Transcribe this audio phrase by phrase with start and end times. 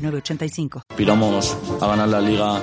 [0.00, 0.82] 906985.
[0.96, 2.62] Piramos a ganar la liga,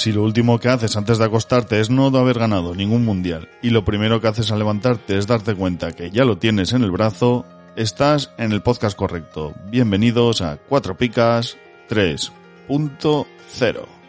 [0.00, 3.68] Si lo último que haces antes de acostarte es no haber ganado ningún mundial y
[3.68, 6.90] lo primero que haces al levantarte es darte cuenta que ya lo tienes en el
[6.90, 7.44] brazo,
[7.76, 9.52] estás en el podcast correcto.
[9.70, 11.58] Bienvenidos a Cuatro Picas
[11.90, 14.00] 3.0.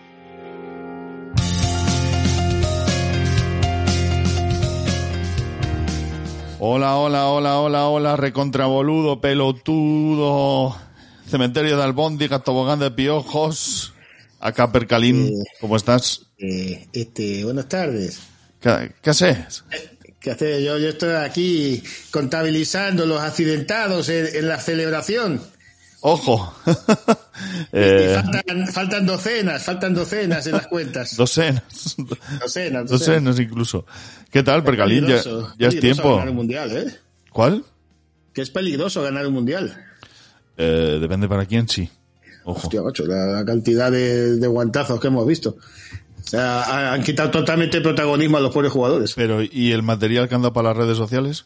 [6.63, 10.77] Hola, hola, hola, hola, hola, recontraboludo, pelotudo,
[11.31, 13.93] cementerio de albóndiga, tobogán de piojos,
[14.39, 16.27] acá Percalín, Eh, ¿cómo estás?
[16.37, 18.19] Eh, este, buenas tardes.
[18.59, 19.63] ¿Qué, qué haces?
[20.19, 20.63] ¿Qué hace?
[20.63, 25.41] Yo, yo estoy aquí contabilizando los accidentados en, en la celebración.
[26.01, 26.53] Ojo.
[27.73, 31.15] Eh, faltan, faltan docenas, faltan docenas en las cuentas.
[31.17, 31.95] docenas.
[32.39, 33.85] Docenas, Docenas incluso.
[34.29, 35.07] ¿Qué tal, Percalín?
[35.07, 35.15] Ya,
[35.67, 36.17] es tiempo.
[36.17, 36.95] ganar un mundial, ¿eh?
[37.31, 37.63] ¿Cuál?
[38.33, 39.75] Que es peligroso ganar un mundial.
[40.57, 41.89] Eh, depende para quién, sí.
[42.43, 42.59] Ojo.
[42.63, 45.57] Hostia, macho, la, la cantidad de, de guantazos que hemos visto.
[46.23, 49.13] O sea, ha- han quitado totalmente el protagonismo a los pobres jugadores.
[49.15, 51.45] Pero, ¿y el material que anda para las redes sociales?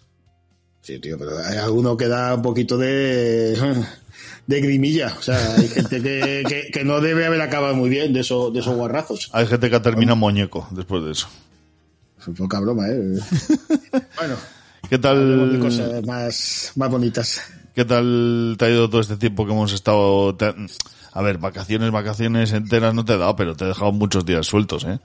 [0.82, 3.58] Sí, tío, pero hay alguno que da un poquito de,
[4.48, 5.14] de grimilla.
[5.18, 8.54] O sea, hay gente que, que, que no debe haber acabado muy bien de, esos
[8.54, 9.30] de esos guarrazos.
[9.34, 11.28] Hay gente que termina muñeco después de eso.
[12.38, 13.02] Poca broma, ¿eh?
[14.18, 14.36] Bueno,
[14.90, 17.42] ¿Qué tal, cosas más, más bonitas.
[17.76, 20.36] ¿Qué tal te ha ido todo este tiempo que hemos estado...
[20.36, 20.54] te-
[21.12, 24.46] A ver, vacaciones, vacaciones enteras no te he dado, pero te he dejado muchos días
[24.48, 25.00] sueltos, ¿eh?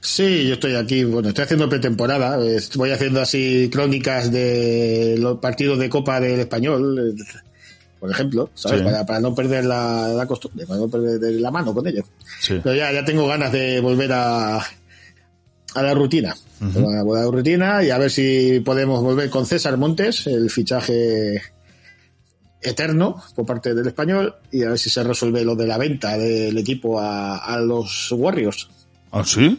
[0.00, 2.38] Sí, yo estoy aquí, bueno, estoy haciendo pretemporada,
[2.76, 7.14] voy haciendo así crónicas de los partidos de Copa del Español,
[7.98, 8.78] por ejemplo, ¿sabes?
[8.78, 8.84] Sí.
[8.84, 12.06] Para, para no perder la, la costumbre, para no perder la mano con ellos.
[12.40, 12.58] Sí.
[12.62, 16.34] Pero ya, ya tengo ganas de volver a, a la rutina.
[16.62, 21.42] A la rutina y a ver si podemos volver con César Montes, el fichaje
[22.62, 26.16] eterno por parte del español, y a ver si se resuelve lo de la venta
[26.18, 28.68] del equipo a, a los Warriors.
[29.12, 29.58] ¿Ah, sí?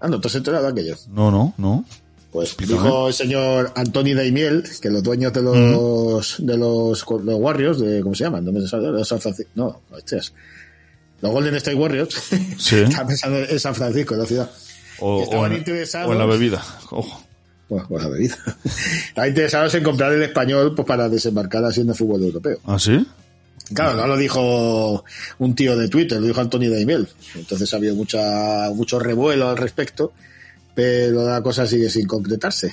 [0.00, 0.96] Ah, no, ¿te has enterado de aquello?
[1.10, 1.84] No, no, no.
[2.30, 2.82] Pues Explícame.
[2.82, 8.00] dijo el señor Anthony Daimiel que los dueños de los de los, los Warriors, de
[8.02, 8.44] ¿cómo se llaman?
[8.44, 9.50] De San Francisco.
[9.54, 10.32] No, hostias.
[11.22, 12.14] Los Golden State Warriors.
[12.58, 12.76] Sí.
[12.80, 14.50] Estaba pensando en San Francisco, en la ciudad.
[15.00, 16.10] O, Estaban o en, interesados.
[16.10, 16.62] o en la bebida.
[16.90, 17.22] Ojo.
[17.68, 18.36] Bueno, pues la bebida.
[19.08, 22.58] Estaban interesados en comprar el español pues para desembarcar así en el fútbol europeo.
[22.64, 23.06] ¿Ah, sí?
[23.74, 25.04] Claro, no lo dijo
[25.38, 27.06] un tío de Twitter, lo dijo Anthony Daimiel.
[27.34, 30.12] Entonces ha habido mucha, mucho revuelo al respecto,
[30.74, 32.72] pero la cosa sigue sin concretarse.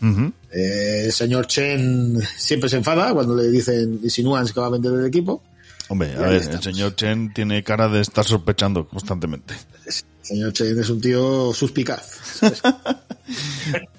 [0.00, 0.32] Ujú.
[0.50, 4.92] Eh, el señor Chen siempre se enfada cuando le dicen, insinúan que va a vender
[4.92, 5.42] el equipo.
[5.88, 6.66] Hombre, a ver, estamos.
[6.66, 9.54] el señor Chen tiene cara de estar sospechando constantemente.
[9.86, 9.92] El
[10.22, 12.40] señor Chen es un tío suspicaz.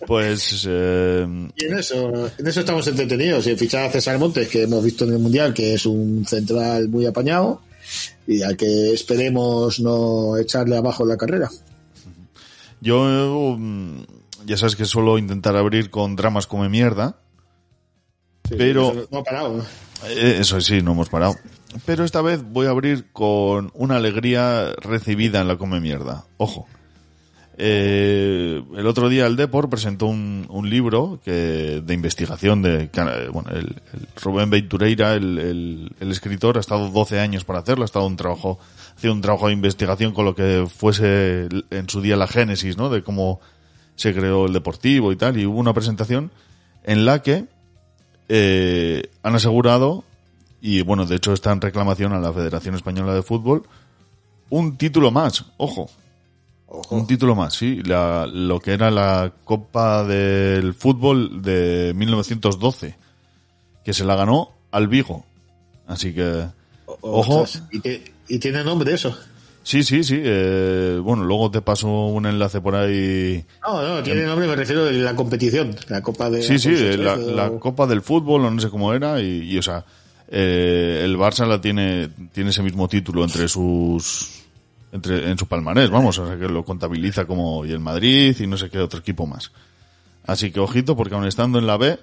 [0.06, 3.48] Pues, eh, Y en eso, en eso estamos entretenidos.
[3.48, 6.90] Y fichar a César Montes, que hemos visto en el Mundial, que es un central
[6.90, 7.62] muy apañado
[8.28, 11.50] y al que esperemos no echarle abajo la carrera.
[12.82, 14.04] yo, mm,
[14.46, 17.18] ya sabes que suelo intentar abrir con dramas come mierda.
[18.48, 19.66] Sí, Pero- No ha parado.
[20.10, 21.36] Eh, Eso sí, no hemos parado.
[21.86, 26.26] Pero esta vez voy a abrir con una alegría recibida en la come mierda.
[26.38, 26.68] Ojo.
[27.58, 33.30] Eh, el otro día el Depor presentó un, un libro que, de investigación de eh,
[33.32, 37.86] bueno, el, el Rubén Ventureira, el, el- escritor, ha estado 12 años para hacerlo, ha
[37.86, 38.60] estado un trabajo,
[38.96, 42.90] haciendo un trabajo de investigación con lo que fuese en su día la génesis, ¿no?
[42.90, 43.40] De cómo
[43.96, 46.32] se creó el deportivo y tal, y hubo una presentación
[46.84, 47.46] en la que
[48.30, 50.04] eh, han asegurado,
[50.62, 53.64] y bueno, de hecho está en reclamación a la Federación Española de Fútbol,
[54.50, 55.90] un título más, ojo.
[56.90, 57.82] Un título más, sí.
[57.84, 62.96] La, lo que era la Copa del Fútbol de 1912,
[63.86, 65.24] que se la ganó al Vigo.
[65.88, 66.46] Así que,
[67.02, 67.42] ojo.
[67.42, 69.16] Ostras, ¿Y, te- y tiene nombre eso.
[69.62, 70.20] Sí, sí, sí.
[70.22, 73.46] eh, bueno, luego te paso un enlace por ahí.
[73.66, 76.42] No, no, tiene nombre, me refiero a la competición, la Copa de...
[76.42, 79.62] Sí, sí, eh, la, Copa del Fútbol, o no sé cómo era, y, y, o
[79.62, 79.86] sea,
[80.28, 84.43] eh, el Barça la tiene, tiene ese mismo título entre sus,
[84.94, 88.48] entre, en su palmarés, vamos, o sea, que lo contabiliza como, y el Madrid, y
[88.48, 89.52] no sé qué otro equipo más.
[90.26, 92.00] Así que ojito, porque aun estando en la B,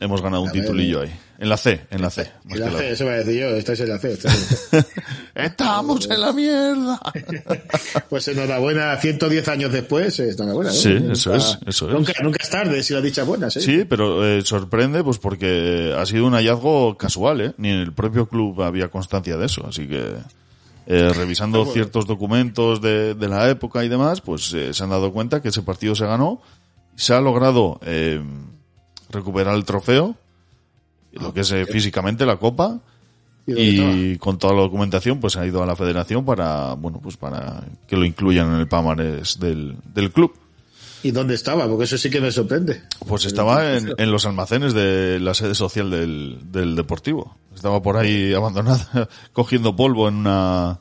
[0.00, 1.14] hemos ganado un La B, titulillo ahí.
[1.38, 2.30] En la C, en la C.
[2.48, 2.90] En la la C, B.
[2.92, 4.12] eso va a decir yo, estáis en la C.
[4.12, 4.34] estáis
[4.72, 4.88] en la C.
[5.34, 7.00] Estamos en la mierda.
[8.08, 10.70] Pues enhorabuena, 110 años después, eh, enhorabuena.
[10.70, 10.76] ¿no?
[10.76, 11.94] Sí, Nunca- eso es, eso es.
[11.94, 13.60] Nunca, nunca es tarde si la dicha buena, ¿sí?
[13.60, 17.52] Sí, pero eh, sorprende pues porque ha sido un hallazgo casual, ¿eh?
[17.58, 20.14] Ni en el propio club había constancia de eso, así que
[20.86, 25.12] eh, revisando ciertos documentos de, de la época y demás, pues eh, se han dado
[25.12, 26.40] cuenta que ese partido se ganó,
[26.94, 28.22] se ha logrado eh,
[29.10, 30.14] recuperar el trofeo,
[31.12, 32.80] lo que es eh, físicamente la copa,
[33.48, 37.62] ¿Y con toda la documentación pues ha ido a la federación para, bueno, pues para
[37.86, 40.34] que lo incluyan en el palmarés del, del club.
[41.02, 41.68] ¿Y dónde estaba?
[41.68, 42.82] Porque eso sí que me sorprende.
[43.06, 47.36] Pues estaba en, en los almacenes de la sede social del, del Deportivo.
[47.54, 50.80] Estaba por ahí abandonada, cogiendo polvo en una,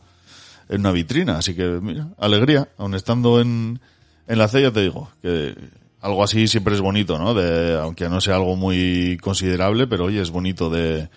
[0.69, 1.37] en una vitrina.
[1.37, 2.69] Así que, mira, alegría.
[2.77, 3.79] Aun estando en,
[4.27, 5.55] en la C, ya te digo, que
[6.01, 7.33] algo así siempre es bonito, ¿no?
[7.33, 11.09] De, aunque no sea algo muy considerable, pero oye, es bonito de,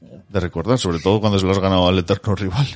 [0.00, 2.66] de recordar, sobre todo cuando se lo has ganado al eterno rival.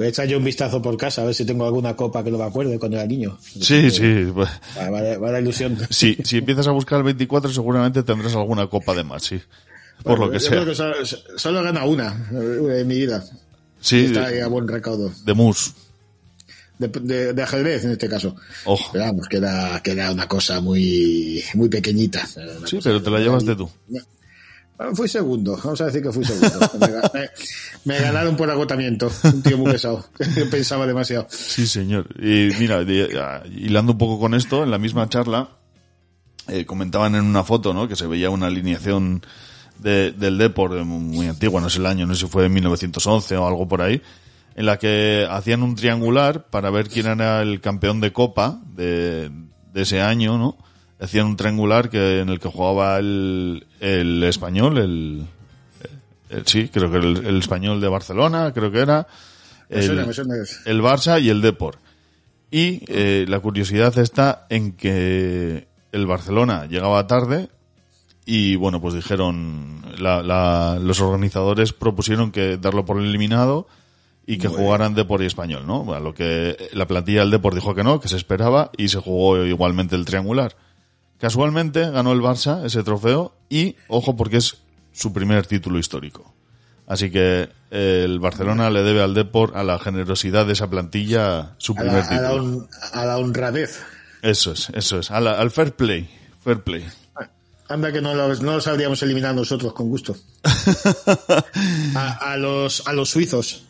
[0.00, 2.30] Voy a echar yo un vistazo por casa a ver si tengo alguna copa que
[2.30, 3.36] no me acuerde cuando era niño.
[3.42, 4.30] Sí, sí.
[4.32, 4.48] pues,
[4.78, 5.76] Va, va, va la ilusión.
[5.90, 9.38] si, si empiezas a buscar el 24, seguramente tendrás alguna copa de más, sí.
[10.02, 10.50] Por lo que Yo sea.
[10.52, 10.94] creo que solo,
[11.36, 13.22] solo he ganado una eh, en mi vida.
[13.78, 15.12] Sí, Está ahí a buen recaudo.
[15.26, 15.74] de mus.
[16.78, 18.34] De, de- de ajedrez, en este caso.
[18.64, 18.88] Ojo.
[18.94, 22.26] Pero vamos, que era, que era una cosa muy, muy pequeñita.
[22.64, 23.68] Sí, pero te la llevaste tú.
[24.94, 26.58] Fui segundo, vamos a decir que fui segundo.
[26.80, 27.28] Me, ga- me-
[27.84, 29.10] me ganaron por agotamiento.
[29.24, 30.04] Un tío muy pesado.
[30.50, 31.26] Pensaba demasiado.
[31.30, 32.06] Sí, señor.
[32.18, 32.80] Y mira,
[33.18, 35.50] ah, hilando un poco con esto, en la misma charla,
[36.48, 37.88] eh, comentaban en una foto, ¿no?
[37.88, 39.22] Que se veía una alineación
[39.78, 42.46] de- del Depor de muy, muy antigua, no sé el año, no sé si fue
[42.46, 44.00] en 1911 o algo por ahí,
[44.54, 49.30] en la que hacían un triangular para ver quién era el campeón de Copa de,
[49.72, 50.58] de ese año, ¿no?
[51.00, 55.26] Hacían un triangular que en el que jugaba el, el español, el,
[56.28, 59.06] el- sí, creo que el, el español de Barcelona, creo que era.
[59.68, 60.02] El- suena.
[60.66, 61.78] el Barça y el Depor.
[62.50, 67.48] Y eh, la curiosidad está en que el Barcelona llegaba tarde
[68.26, 73.66] y bueno, pues dijeron, la- la- los organizadores propusieron que darlo por eliminado
[74.26, 75.94] y que jugaran Depor y Español, ¿no?
[75.94, 78.98] A lo que la plantilla del Depor dijo que no, que se esperaba y se
[78.98, 80.54] jugó igualmente el triangular.
[81.20, 84.56] Casualmente ganó el Barça ese trofeo y, ojo, porque es
[84.92, 86.32] su primer título histórico.
[86.86, 91.54] Así que eh, el Barcelona le debe al Depor, a la generosidad de esa plantilla,
[91.58, 92.68] su A la, primer a la título.
[92.94, 93.80] a la honradez.
[94.22, 95.10] Eso es, eso es.
[95.10, 96.10] A la- al fair play.
[96.42, 96.84] Fair play.
[97.70, 100.16] Anda que no los, no los habríamos eliminado nosotros con gusto.
[101.94, 103.64] A, a los, a los suizos.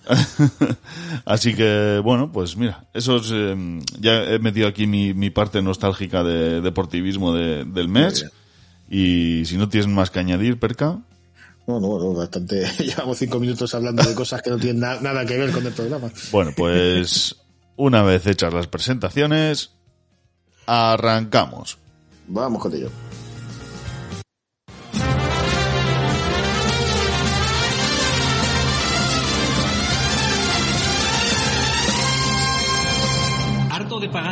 [1.25, 5.61] Así que, bueno, pues mira, eso es, eh, ya he metido aquí mi, mi parte
[5.63, 8.27] nostálgica de deportivismo de- del mes.
[8.89, 10.99] Y si no tienes más que añadir, Perca.
[11.67, 12.67] No, no, no, bastante.
[12.79, 15.73] Llevamos cinco minutos hablando de cosas que no tienen na- nada que ver con el
[15.73, 16.11] programa.
[16.33, 17.37] Bueno, pues
[17.77, 19.71] una vez hechas las presentaciones,
[20.67, 21.79] arrancamos.
[22.29, 22.91] Vamos con ello.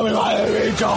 [0.00, 0.88] me va el bicho.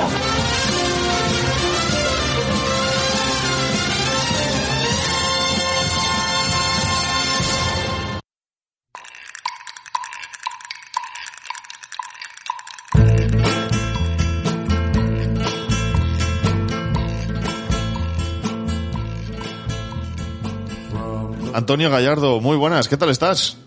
[21.54, 23.58] Antonio Gallardo, muy buenas, ¿qué tal estás?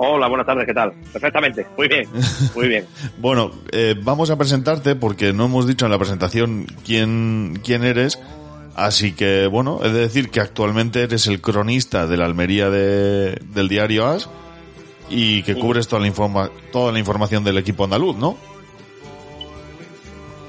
[0.00, 0.92] Hola, buenas tardes, ¿qué tal?
[1.12, 2.08] Perfectamente, muy bien,
[2.54, 2.86] muy bien.
[3.18, 8.18] bueno, eh, vamos a presentarte porque no hemos dicho en la presentación quién, quién eres.
[8.76, 13.40] Así que, bueno, he de decir que actualmente eres el cronista de la Almería de,
[13.52, 14.30] del diario AS
[15.10, 18.36] y que cubres toda la, informa, toda la información del equipo andaluz, ¿no?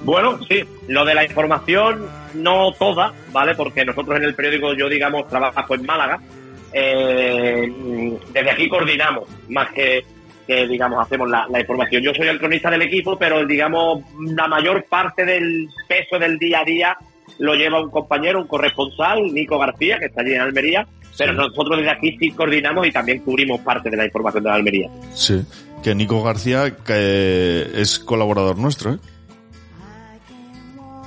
[0.03, 3.55] Bueno, sí, lo de la información no toda, ¿vale?
[3.55, 6.19] Porque nosotros en el periódico, yo digamos, trabajo en Málaga.
[6.71, 10.03] Eh, desde aquí coordinamos, más que,
[10.45, 12.03] que digamos, hacemos la, la, información.
[12.03, 16.59] Yo soy el cronista del equipo, pero digamos, la mayor parte del peso del día
[16.59, 16.97] a día
[17.39, 21.77] lo lleva un compañero, un corresponsal, Nico García, que está allí en Almería, pero nosotros
[21.77, 24.89] desde aquí sí coordinamos y también cubrimos parte de la información de la Almería.
[25.13, 25.41] Sí,
[25.83, 28.97] que Nico García que es colaborador nuestro, ¿eh?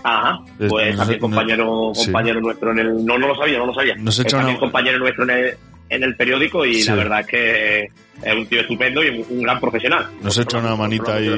[0.03, 3.05] Ajá, pues también compañero, compañero nuestro en el...
[3.05, 3.95] No, no lo sabía, no lo sabía.
[3.97, 4.59] Nos también una...
[4.59, 5.55] compañero nuestro en el,
[5.89, 6.89] en el periódico y sí.
[6.89, 7.81] la verdad es que
[8.23, 10.07] es un tío estupendo y un, gran profesional.
[10.23, 11.29] Nos echa una manita y...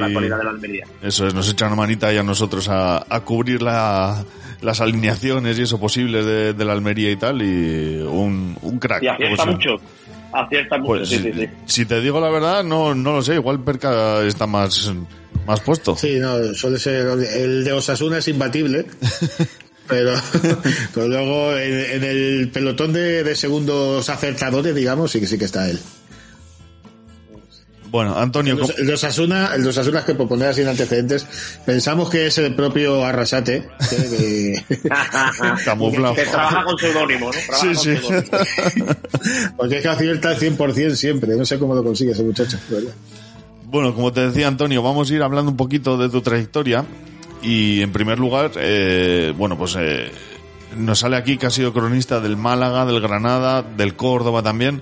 [1.01, 4.23] Eso es, nos echa una manita y a nosotros a, a cubrir la,
[4.61, 9.03] las alineaciones y eso posibles de, de, la Almería y tal y un, un crack.
[9.03, 9.75] Y acierta mucho.
[10.31, 11.47] Acierta mucho, pues, sí, sí, sí.
[11.65, 13.35] Si te digo la verdad, no, no lo sé.
[13.35, 14.91] Igual Perca está más,
[15.45, 15.95] más puesto.
[15.95, 17.07] Sí, no, suele ser.
[17.07, 18.85] El de Osasuna es imbatible.
[19.87, 20.13] pero,
[20.93, 25.45] pero luego en, en, el pelotón de, de segundos acertadores, digamos, sí que sí que
[25.45, 25.79] está él.
[27.95, 28.55] Bueno, Antonio.
[28.55, 31.25] El, el de Osasuna, el de Osasuna es que por poner así en antecedentes,
[31.65, 33.69] pensamos que es el propio Arrasate.
[33.89, 34.61] Que,
[35.63, 36.13] Camuflado.
[36.13, 37.39] que trabaja con seudónimo, ¿no?
[37.47, 39.51] Trabaja sí, sí.
[39.55, 41.37] Porque es que acierta al 100% siempre.
[41.37, 42.57] No sé cómo lo consigue ese muchacho.
[42.69, 42.91] ¿verdad?
[43.75, 46.85] Bueno, como te decía Antonio, vamos a ir hablando un poquito de tu trayectoria.
[47.43, 50.09] Y en primer lugar, eh, bueno, pues eh,
[50.77, 54.81] nos sale aquí que has sido cronista del Málaga, del Granada, del Córdoba también.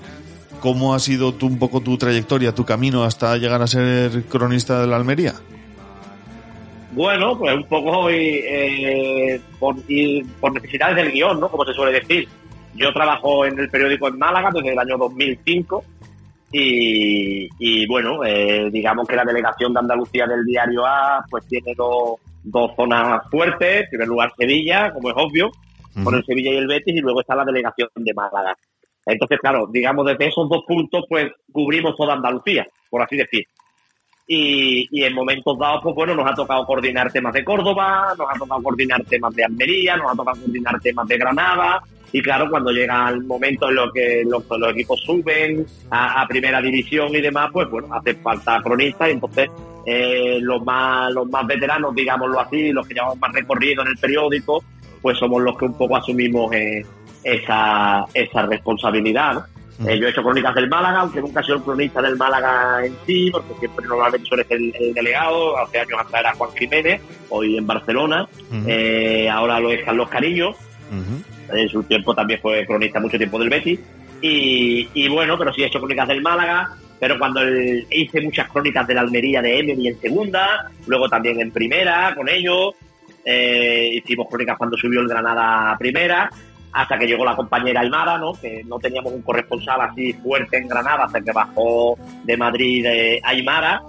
[0.59, 4.81] ¿Cómo ha sido tú, un poco tu trayectoria, tu camino hasta llegar a ser cronista
[4.81, 5.33] de la Almería?
[6.91, 9.77] Bueno, pues un poco eh, por,
[10.39, 11.49] por, necesidades del guion, ¿no?
[11.49, 12.27] Como se suele decir.
[12.75, 15.83] Yo trabajo en el periódico en Málaga desde el año 2005
[16.53, 21.73] y, y bueno, eh, digamos que la delegación de Andalucía del diario A pues tiene
[21.75, 23.83] dos, dos zonas fuertes.
[23.83, 25.49] En primer lugar Sevilla, como es obvio, uh
[25.99, 26.03] -huh.
[26.03, 28.55] con el Sevilla y el Betis y luego está la delegación de Málaga.
[29.05, 33.45] Entonces, claro, digamos, desde esos dos puntos, pues cubrimos toda Andalucía, por así decir.
[34.25, 38.27] Y, y, en momentos dados, pues bueno, nos ha tocado coordinar temas de Córdoba, nos
[38.29, 41.83] ha tocado coordinar temas de Almería, nos ha tocado coordinar temas de Granada.
[42.13, 46.61] Y claro, cuando llega el momento en lo que los, equipos suben a, a, primera
[46.61, 49.49] división y demás, pues bueno, hace falta cronistas y entonces
[49.85, 53.97] eh, los más los más veteranos, digámoslo así, los que llevamos más recorrido en el
[53.97, 54.63] periódico,
[55.01, 56.85] pues somos los que un poco asumimos eh,
[57.23, 59.33] esa, esa responsabilidad.
[59.33, 59.52] ¿no?
[59.79, 59.89] Uh -huh.
[59.89, 62.85] eh, yo he hecho crónicas del Málaga, aunque nunca he sido el cronista del Málaga
[62.85, 65.57] en sí, porque siempre normalmente suele ser el, el delegado.
[65.57, 68.27] Hace años atrás era Juan Jiménez, hoy en Barcelona.
[68.51, 68.63] Uh -huh.
[68.67, 70.49] eh, ahora lo es Carlos Cariño.
[70.51, 71.59] Uh -huh.
[71.59, 73.79] En su tiempo también fue cronista mucho tiempo del Betis.
[74.21, 76.69] Y, y bueno, pero sí he hecho crónicas del Málaga.
[76.99, 81.41] Pero cuando el, hice muchas crónicas de la Almería de Emily en segunda, luego también
[81.41, 82.75] en primera con ellos.
[83.25, 86.29] Eh, hicimos crónicas cuando subió el Granada a primera
[86.73, 88.33] hasta que llegó la compañera Aymara, ¿no?
[88.33, 93.21] Que no teníamos un corresponsal así fuerte en Granada hasta que bajó de Madrid eh,
[93.23, 93.81] Aymara,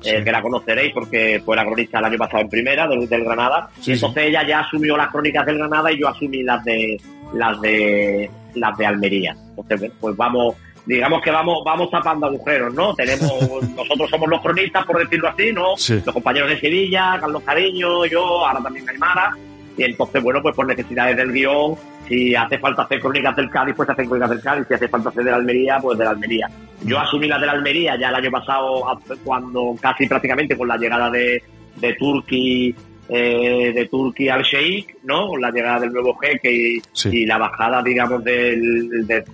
[0.00, 0.10] sí.
[0.10, 3.24] eh, que la conoceréis porque fue la cronista el año pasado en primera del, del
[3.24, 3.70] Granada.
[3.80, 4.28] Sí, y entonces sí.
[4.28, 7.00] ella ya asumió las crónicas del Granada y yo asumí las de
[7.32, 9.36] las de las de Almería.
[9.56, 12.92] Entonces, pues vamos, digamos que vamos, vamos tapando agujeros, ¿no?
[12.94, 13.32] Tenemos,
[13.76, 15.74] nosotros somos los cronistas, por decirlo así, ¿no?
[15.76, 19.32] Los compañeros de Sevilla, Carlos Cariño, yo, ahora también Aymara.
[19.76, 21.76] Y entonces, bueno, pues por necesidades del guion,
[22.06, 24.66] si hace falta hacer crónicas del Cádiz, pues hacer crónicas del Cádiz.
[24.68, 26.48] Si hace falta hacer de la Almería, pues de la Almería.
[26.84, 28.84] Yo asumí la de la Almería ya el año pasado,
[29.24, 31.42] cuando casi prácticamente con la llegada de,
[31.76, 32.74] de Turki,
[33.08, 35.28] eh, de Turki al Sheikh, ¿no?
[35.28, 37.08] Con la llegada del nuevo jeque y, sí.
[37.12, 39.24] y la bajada, digamos, del, del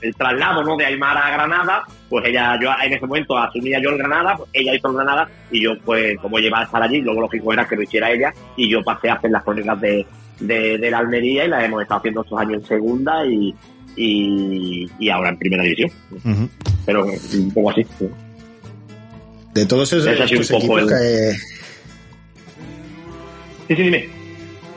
[0.00, 0.76] el traslado ¿no?
[0.76, 4.50] de Aymara a Granada, pues ella, yo en ese momento asumía yo el Granada, pues
[4.52, 7.66] ella hizo el Granada y yo pues como llevaba a estar allí, luego lógico era
[7.66, 10.06] que lo hiciera ella y yo pasé a hacer las crónicas de,
[10.40, 13.54] de, de la Almería y las hemos estado haciendo estos años en segunda y,
[13.96, 15.90] y, y ahora en primera división.
[16.10, 16.48] Uh -huh.
[16.86, 17.84] Pero un poco así.
[17.98, 18.08] Sí.
[19.54, 20.88] De todos esos, esos el...
[20.88, 21.32] que...
[23.68, 24.17] Sí, sí, dime.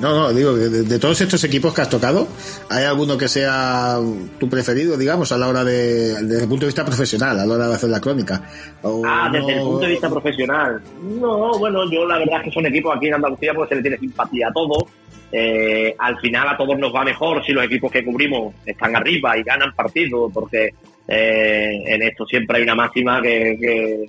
[0.01, 2.27] No, no, digo, de, de, todos estos equipos que has tocado,
[2.69, 3.99] ¿hay alguno que sea
[4.39, 7.53] tu preferido, digamos, a la hora de, desde el punto de vista profesional, a la
[7.53, 8.41] hora de hacer la crónica?
[8.81, 9.33] ¿O ah, no...
[9.33, 10.81] desde el punto de vista profesional.
[11.03, 13.81] No, bueno, yo la verdad es que son equipos aquí en Andalucía, pues se le
[13.83, 14.87] tiene simpatía a todo.
[15.31, 19.37] Eh, al final a todos nos va mejor si los equipos que cubrimos están arriba
[19.37, 20.71] y ganan partidos, porque
[21.07, 24.05] eh, en esto siempre hay una máxima que, que,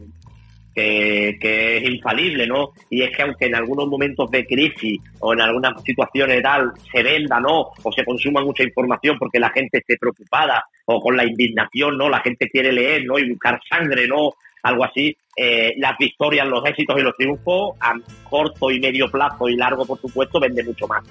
[0.74, 2.72] que, que es infalible, ¿no?
[2.90, 7.02] Y es que aunque en algunos momentos de crisis o en algunas situaciones tal se
[7.02, 7.70] venda, ¿no?
[7.82, 12.08] O se consuma mucha información porque la gente esté preocupada o con la indignación, ¿no?
[12.08, 13.18] La gente quiere leer, ¿no?
[13.18, 14.34] Y buscar sangre, ¿no?
[14.62, 15.16] Algo así.
[15.36, 17.94] Eh, las victorias, los éxitos y los triunfos a
[18.28, 21.02] corto y medio plazo y largo, por supuesto, vende mucho más.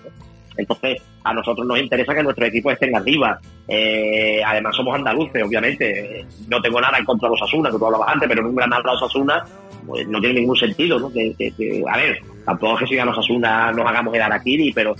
[0.57, 3.39] Entonces, a nosotros nos interesa que nuestros equipos estén arriba.
[3.67, 6.25] Eh, además, somos andaluces, obviamente.
[6.49, 8.55] No tengo nada en contra de los Asuna, que tú hablabas antes, pero en un
[8.55, 9.43] gran los Asuna
[9.87, 10.99] pues, no tiene ningún sentido.
[10.99, 11.11] ¿no?
[11.11, 14.71] Que, que- que- a ver, tampoco es que sigan los Asuna nos hagamos el Araquiri,
[14.73, 14.93] pero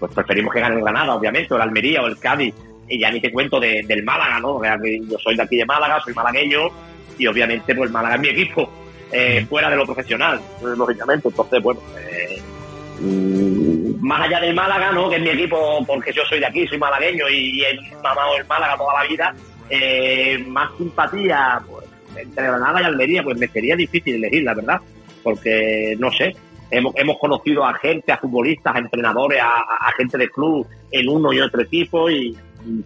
[0.00, 2.54] pues preferimos que gane Granada, obviamente, o el Almería o el Cádiz.
[2.88, 4.60] Y ya ni te cuento de- del Málaga, ¿no?
[5.08, 6.68] Yo soy de aquí de Málaga, soy malagueño,
[7.18, 8.70] y obviamente, pues Málaga es mi equipo,
[9.12, 11.28] eh, fuera de lo profesional, lógicamente.
[11.28, 12.40] Entonces, bueno, eh,
[13.02, 15.08] Mm, más allá del Málaga, ¿no?
[15.08, 18.46] Que es mi equipo, porque yo soy de aquí, soy malagueño y he mamado el
[18.46, 19.34] Málaga toda la vida,
[19.70, 21.86] eh, más simpatía pues,
[22.16, 24.80] entre Granada y Almería, pues me sería difícil elegir, la verdad,
[25.22, 26.36] porque no sé.
[26.72, 30.66] Hemos, hemos conocido a gente, a futbolistas, a entrenadores, a, a- a gente del club
[30.92, 32.36] en uno y otro equipo y,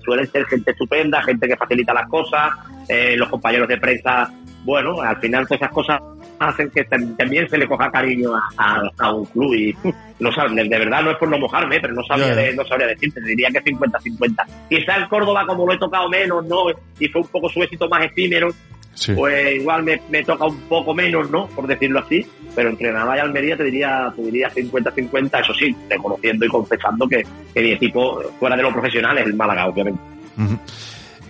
[0.04, 2.52] suelen ser gente estupenda, gente que facilita las cosas,
[2.88, 4.30] eh, los compañeros de prensa,
[4.64, 6.00] bueno, al final todas esas cosas
[6.38, 9.74] hacen que tam- también se le coja cariño a, a- a un club y
[10.20, 12.86] no saben, de, verdad no es por no mojarme, pero no sabría, de- no sabría
[12.88, 14.44] decirte, diría que 50-50.
[14.70, 16.64] Quizá el Córdoba, como lo he tocado menos, ¿no?
[16.98, 18.48] Y fue un poco su éxito más efímero,
[18.94, 19.12] Sí.
[19.12, 21.48] pues igual me, me toca un poco menos, ¿no?
[21.48, 22.24] Por decirlo así,
[22.54, 27.08] pero entre Granada y Almería te diría, te diría 50-50, eso sí, reconociendo y confesando
[27.08, 30.00] que, que mi equipo, fuera de lo profesional, es el Málaga, obviamente.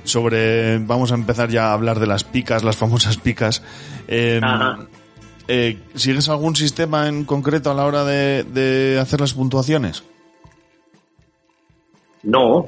[0.05, 3.63] Sobre, vamos a empezar ya a hablar de las picas, las famosas picas.
[4.07, 4.81] Eh, Ajá.
[5.49, 10.05] eh, ¿Sigues algún sistema en concreto a la hora de, de hacer las puntuaciones?
[12.23, 12.67] No,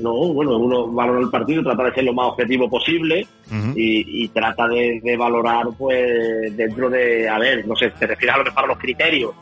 [0.00, 3.26] no, bueno, uno valora el partido, trata de ser lo más objetivo posible
[3.74, 8.34] y, y trata de, de valorar, pues, dentro de, a ver, no sé, te refieres
[8.34, 9.32] a lo mejor a los criterios.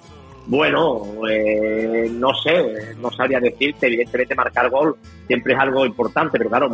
[0.46, 6.50] Bueno, eh, no sé, no sabría decirte, evidentemente marcar gol siempre es algo importante, pero
[6.50, 6.70] claro,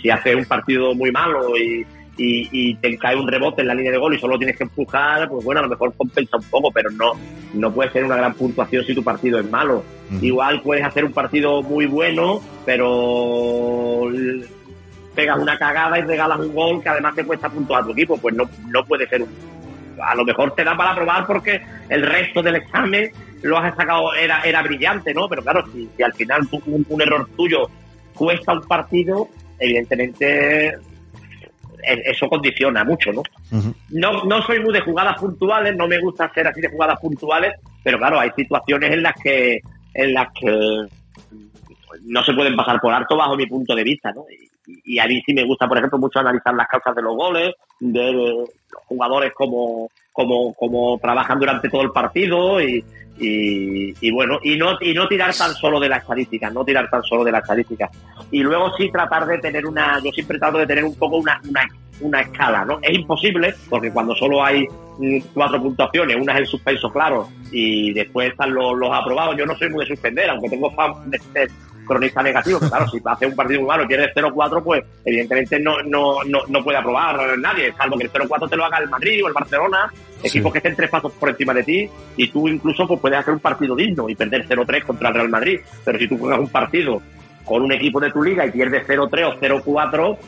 [0.00, 1.84] si haces un partido muy malo y,
[2.16, 4.64] y, y te cae un rebote en la línea de gol y solo tienes que
[4.64, 7.12] empujar, pues bueno, a lo mejor compensa un poco, pero no,
[7.54, 9.84] no puede ser una gran puntuación si tu partido es malo.
[10.20, 14.10] Igual puedes hacer un partido muy bueno, pero
[15.14, 18.16] pegas una cagada y regalas un gol que además te cuesta puntos a tu equipo,
[18.18, 19.28] pues no, no puede ser un...
[20.02, 23.10] A lo mejor te da para probar porque el resto del examen
[23.42, 25.26] lo has sacado, era, era brillante, ¿no?
[25.28, 27.68] Pero claro, si, si al final un, un error tuyo
[28.14, 30.76] cuesta un partido, evidentemente
[31.86, 33.22] eso condiciona mucho, ¿no?
[33.90, 37.54] No, no soy muy de jugadas puntuales, no me gusta hacer así de jugadas puntuales,
[37.82, 39.60] pero claro, hay situaciones en las que
[39.94, 40.86] en las que
[42.02, 44.24] no se pueden pasar por alto bajo mi punto de vista, ¿no?
[44.30, 47.16] Y, y a mí sí me gusta, por ejemplo, mucho analizar las causas de los
[47.16, 48.50] goles, de los
[48.86, 52.84] jugadores como, como, como trabajan durante todo el partido y,
[53.18, 56.90] y, y bueno, y no, y no tirar tan solo de la estadística, no tirar
[56.90, 57.90] tan solo de la estadística.
[58.30, 61.40] Y luego sí tratar de tener una, yo siempre trato de tener un poco una,
[61.48, 61.66] una,
[62.00, 62.78] una escala, ¿no?
[62.82, 64.66] Es imposible, porque cuando solo hay
[64.98, 69.36] mm, cuatro puntuaciones, una es el suspenso claro y después están los, los aprobados.
[69.36, 71.50] Yo no soy muy de suspender, aunque tengo fan de ser
[71.86, 75.82] cronista negativo, claro, si hace un partido muy malo y pierdes 0-4, pues evidentemente no,
[75.82, 79.24] no, no, no puede aprobar nadie, salvo que el 0-4 te lo haga el Madrid
[79.24, 82.86] o el Barcelona, equipos que estén tres pasos por encima de ti, y tú incluso
[82.86, 85.60] pues puedes hacer un partido digno y perder 0-3 contra el Real Madrid.
[85.84, 87.00] Pero si tú juegas un partido
[87.44, 90.18] con un equipo de tu liga y pierdes 0-3 o 0-4,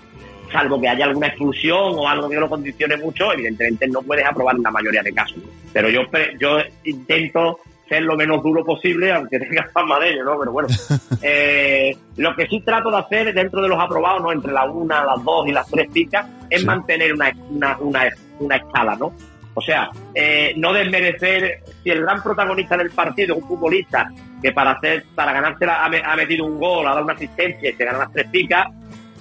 [0.52, 4.56] salvo que haya alguna expulsión o algo que lo condicione mucho, evidentemente no puedes aprobar
[4.56, 5.42] en la mayoría de casos.
[5.72, 6.02] Pero yo,
[6.38, 10.38] yo intento ser lo menos duro posible, aunque tenga fama de ello, ¿no?
[10.38, 10.68] Pero bueno,
[11.22, 14.32] eh, lo que sí trato de hacer dentro de los aprobados, ¿no?
[14.32, 16.66] Entre la una, las dos y las tres picas, es Sí.
[16.66, 18.02] mantener una, una, una,
[18.40, 19.12] una escala, ¿no?
[19.54, 24.08] O sea, eh, no desmerecer si el gran protagonista del partido es un futbolista
[24.40, 27.68] que para hacer, para ganarse la- ha, ha metido un gol, ha dado una asistencia
[27.70, 28.66] y se gana las tres picas,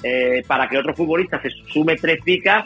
[0.03, 2.65] eh, para que otro futbolista se sume tres picas,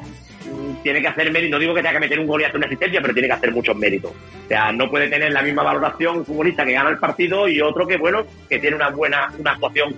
[0.84, 1.56] tiene que hacer mérito.
[1.56, 3.34] No digo que tenga que meter un gol y hacer una asistencia, pero tiene que
[3.34, 4.12] hacer muchos méritos.
[4.12, 7.62] O sea, no puede tener la misma valoración un futbolista que gana el partido y
[7.62, 9.95] otro que, bueno, que tiene una buena, una actuación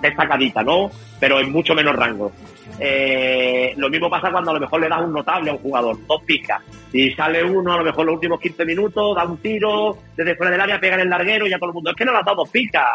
[0.00, 0.90] destacadita, ¿no?
[1.18, 2.32] Pero en mucho menos rango.
[2.78, 6.06] Eh, lo mismo pasa cuando a lo mejor le das un notable a un jugador,
[6.06, 6.62] dos picas.
[6.92, 10.52] Y sale uno, a lo mejor los últimos 15 minutos, da un tiro desde fuera
[10.52, 12.18] del área, pega en el larguero y ya todo el mundo, es que no le
[12.18, 12.86] has dado dos picas.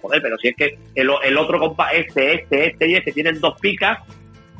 [0.00, 3.40] Joder, pero si es que el, el otro compa, este, este, este y este tienen
[3.40, 3.98] dos picas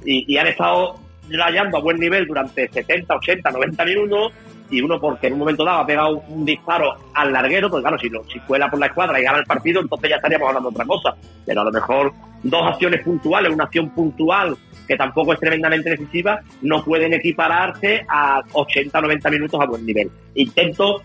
[0.05, 4.33] y, y han estado rayando a buen nivel durante 70, 80, 90 minutos
[4.71, 7.99] y uno porque en un momento dado ha pegado un disparo al larguero, pues claro,
[7.99, 10.71] si, lo, si cuela por la escuadra y gana el partido, entonces ya estaríamos hablando
[10.71, 11.15] de otra cosa.
[11.45, 14.57] Pero a lo mejor dos acciones puntuales, una acción puntual
[14.87, 20.11] que tampoco es tremendamente decisiva, no pueden equipararse a 80 90 minutos a buen nivel.
[20.35, 21.03] Intento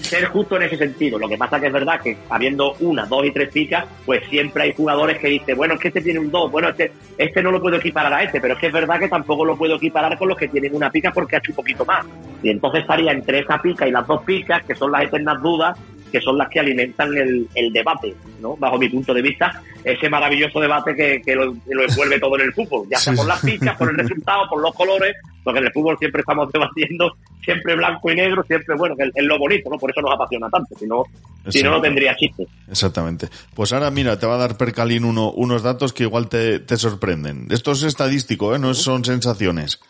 [0.00, 1.18] ser justo en ese sentido.
[1.18, 4.64] Lo que pasa que es verdad que habiendo una, dos y tres picas, pues siempre
[4.64, 7.50] hay jugadores que dicen, bueno, es que este tiene un dos, bueno, este, este no
[7.50, 10.16] lo puedo equiparar a este, pero es que es verdad que tampoco lo puedo equiparar
[10.18, 12.04] con los que tienen una pica porque ha hecho un poquito más.
[12.42, 15.78] Y entonces estaría entre esa pica y las dos picas, que son las eternas dudas,
[16.12, 18.54] que son las que alimentan el, el debate, ¿no?
[18.56, 22.36] Bajo mi punto de vista, ese maravilloso debate que, que lo, que lo envuelve todo
[22.36, 25.60] en el fútbol, ya sea por las picas, por el resultado, por los colores, porque
[25.60, 29.24] en el fútbol siempre estamos debatiendo, siempre blanco y negro, siempre, bueno, que es es
[29.24, 29.78] lo bonito, ¿no?
[29.78, 31.04] Por eso nos apasiona tanto, si no,
[31.48, 32.46] si no, no tendría chiste.
[32.70, 33.28] Exactamente.
[33.54, 36.76] Pues ahora, mira, te va a dar Percalín uno, unos datos que igual te, te
[36.76, 37.46] sorprenden.
[37.50, 38.58] Esto es estadístico, ¿eh?
[38.58, 39.80] No son sensaciones.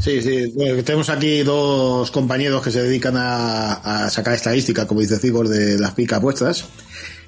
[0.00, 0.52] Sí, sí.
[0.54, 5.48] Bueno, tenemos aquí dos compañeros que se dedican a, a sacar estadística, como dice Cigor,
[5.48, 6.64] de las picas vuestras,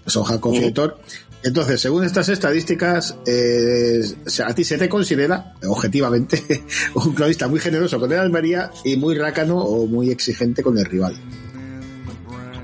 [0.05, 0.99] que son Jacob y Héctor.
[1.43, 4.03] Entonces, según estas estadísticas, eh,
[4.45, 6.65] a ti se te considera, objetivamente,
[6.95, 10.85] un cronista muy generoso con el Almería y muy rácano o muy exigente con el
[10.85, 11.17] rival.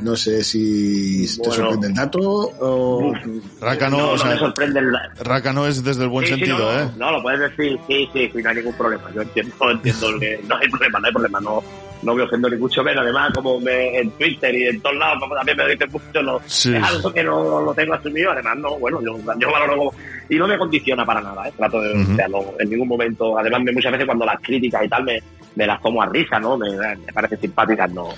[0.04, 3.14] No sé si te sorprende el dato o...
[3.58, 6.40] Rácano, no, o no sea, me sorprende el, Rácano es desde el buen Sí, sí,
[6.40, 6.88] sentido, no, ¿eh?
[6.98, 9.04] No, lo puedes decir, sí, sí, sí, no hay ningún problema.
[9.14, 11.62] Yo entiendo, entiendo que no hay problema, no hay problema, no,
[12.02, 13.02] no me ofendo ni mucho menos.
[13.02, 16.38] Además, como me, en Twitter y en todos lados, como también me dicen mucho, no,
[16.44, 16.76] Sí.
[16.76, 18.30] es algo que no lo tengo asumido.
[18.32, 19.94] Además, no, bueno, yo, yo valoro como,
[20.28, 21.52] y no me condiciona para nada, ¿eh?
[21.56, 24.84] Trato de, o sea, no, en ningún momento, además, me- muchas veces cuando las críticas
[24.84, 25.22] y tal me,
[25.56, 26.58] me las tomo a risa, ¿no?
[26.58, 28.08] Me, me parecen simpáticas, no,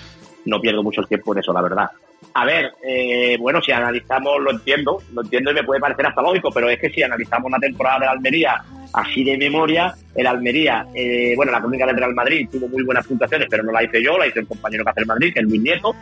[0.47, 1.91] no pierdo mucho el tiempo en eso, la verdad.
[2.35, 6.23] A ver, eh, bueno, si analizamos, lo entiendo, lo entiendo y me puede parecer hasta
[6.23, 10.27] lógico, pero es que si analizamos la temporada de la Almería así de memoria, el
[10.27, 13.85] Almería, eh, bueno, la crónica del Real Madrid tuvo muy buenas puntuaciones, pero no la
[13.85, 15.95] hice yo, la hizo el compañero que hace el Madrid, que es Luis Nieto,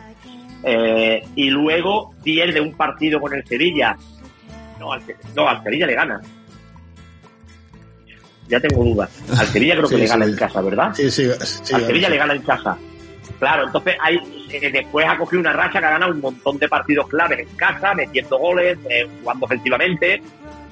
[0.63, 3.95] eh, y luego pierde un partido con el Sevilla.
[4.79, 5.01] No, al,
[5.35, 6.21] no, al Sevilla le gana.
[8.47, 9.09] Ya tengo dudas.
[9.39, 10.31] Al Sevilla creo que Sí, le gana sí.
[10.31, 10.93] en casa, ¿verdad?
[10.93, 12.77] Sí, sí, sí, al Sevilla le gana en casa.
[13.39, 14.19] Claro, entonces hay,
[14.51, 17.57] eh, después ha cogido una racha que ha ganado un montón de partidos claves en
[17.57, 20.21] casa, metiendo goles, eh, jugando ofensivamente.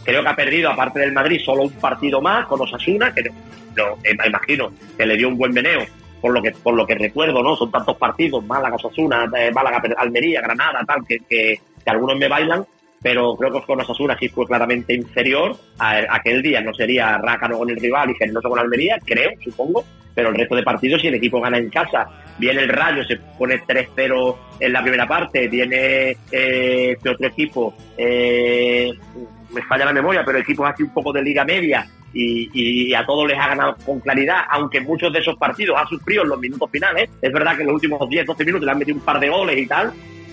[0.04, 3.98] Creo que ha perdido, aparte del Madrid, solo un partido más con Osasuna, que no,
[4.04, 5.86] eh, me imagino que le dio un buen meneo,
[6.22, 7.56] por lo que por lo que recuerdo, ¿no?
[7.56, 12.28] Son tantos partidos, Málaga, Osasuna, eh, Málaga, Almería, Granada, tal, que, que, que algunos me
[12.28, 12.66] bailan,
[13.02, 15.56] pero creo que con Osasuna sí fue claramente inferior.
[15.80, 19.84] A, aquel día no sería rácano con el rival y generoso con Almería, creo, supongo,
[20.14, 23.18] pero el resto de partidos, si el equipo gana en casa, viene el Rayo, se
[23.38, 28.92] pone 3-0 en la primera parte, viene eh, este otro equipo, eh,
[29.52, 33.28] me falla la memoria, pero equipos así un poco de liga media y, a todos
[33.28, 36.70] les ha ganado con claridad, aunque muchos de esos partidos ha sufrido en los minutos
[36.70, 37.10] finales.
[37.22, 39.58] Es verdad que en los últimos 10-12 minutos le han metido un par de goles
[39.58, 39.92] y tal,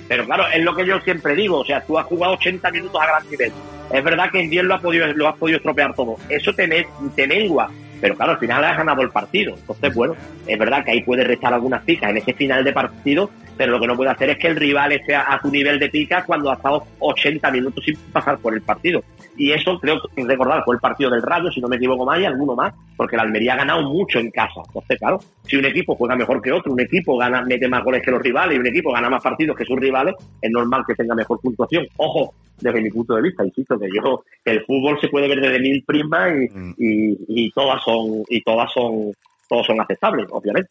[0.09, 3.01] pero claro, es lo que yo siempre digo, o sea, tú has jugado 80 minutos
[3.01, 3.53] a gran nivel.
[3.93, 6.17] Es verdad que en 10 lo has podido, lo has podido estropear todo.
[6.29, 7.71] Eso te, te mengua.
[8.01, 9.55] Pero claro, al final has ganado el partido.
[9.57, 10.15] Entonces, bueno,
[10.47, 13.81] es verdad que ahí puede restar algunas picas en ese final de partido, pero lo
[13.81, 16.51] que no puede hacer es que el rival esté a, su nivel de picas cuando
[16.51, 19.03] ha estado 80 minutos sin pasar por el partido.
[19.37, 22.19] Y eso creo que recordar fue el partido del Rayo, si no me equivoco más,
[22.21, 24.63] y alguno más, porque la Almería ha ganado mucho en casa.
[24.67, 28.03] Entonces, claro, si un equipo juega mejor que otro, un equipo gana, mete más goles
[28.03, 30.95] que los rivales y un equipo gana más partidos que sus rivales, es normal que
[30.95, 31.87] tenga mejor puntuación.
[31.97, 35.61] Ojo, desde mi punto de vista, insisto, que yo, el fútbol se puede ver desde
[35.61, 36.45] mil prismas y,
[36.79, 37.90] y, y todas son,
[38.29, 39.13] y todas son,
[39.49, 40.71] todos son aceptables, obviamente.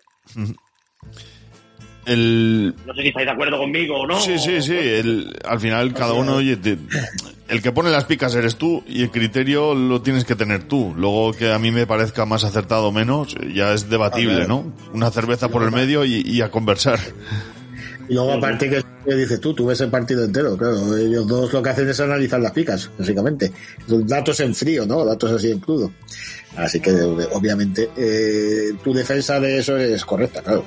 [2.05, 4.19] El, No sé si estáis de acuerdo conmigo o no.
[4.19, 4.75] Sí, sí, sí.
[4.75, 6.77] El, al final, cada uno, oye, te-
[7.49, 10.93] el que pone las picas eres tú y el criterio lo tienes que tener tú.
[10.97, 14.71] Luego que a mí me parezca más acertado o menos, ya es debatible, ¿no?
[14.93, 16.99] Una cerveza por el medio y, y a conversar.
[18.10, 20.95] Y luego, aparte, que que dices tú, tú ves el partido entero, claro.
[20.95, 23.52] Ellos dos lo que hacen es analizar las picas, básicamente.
[23.88, 25.06] Datos en frío, ¿no?
[25.06, 25.91] Datos así en crudo.
[26.56, 30.63] Así que, obviamente, eh, tu defensa de eso es correcta, claro.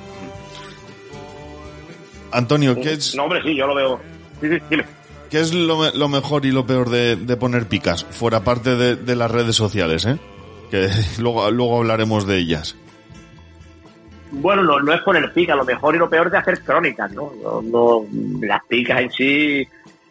[2.31, 3.99] Antonio, ¿qué es, No, hombre, sí, yo lo veo.
[4.41, 4.85] Sí, sí, dime.
[5.29, 8.03] qué es lo, lo mejor y lo peor de, de poner picas?
[8.03, 10.17] Fuera parte de, de las redes sociales, ¿eh?
[10.71, 12.75] Que luego, luego hablaremos de ellas.
[14.35, 17.31] Bueno, no, no es poner pica, lo mejor y lo peor de hacer crónicas, ¿no?
[17.41, 18.05] No, no-
[18.41, 19.67] las picas en sí,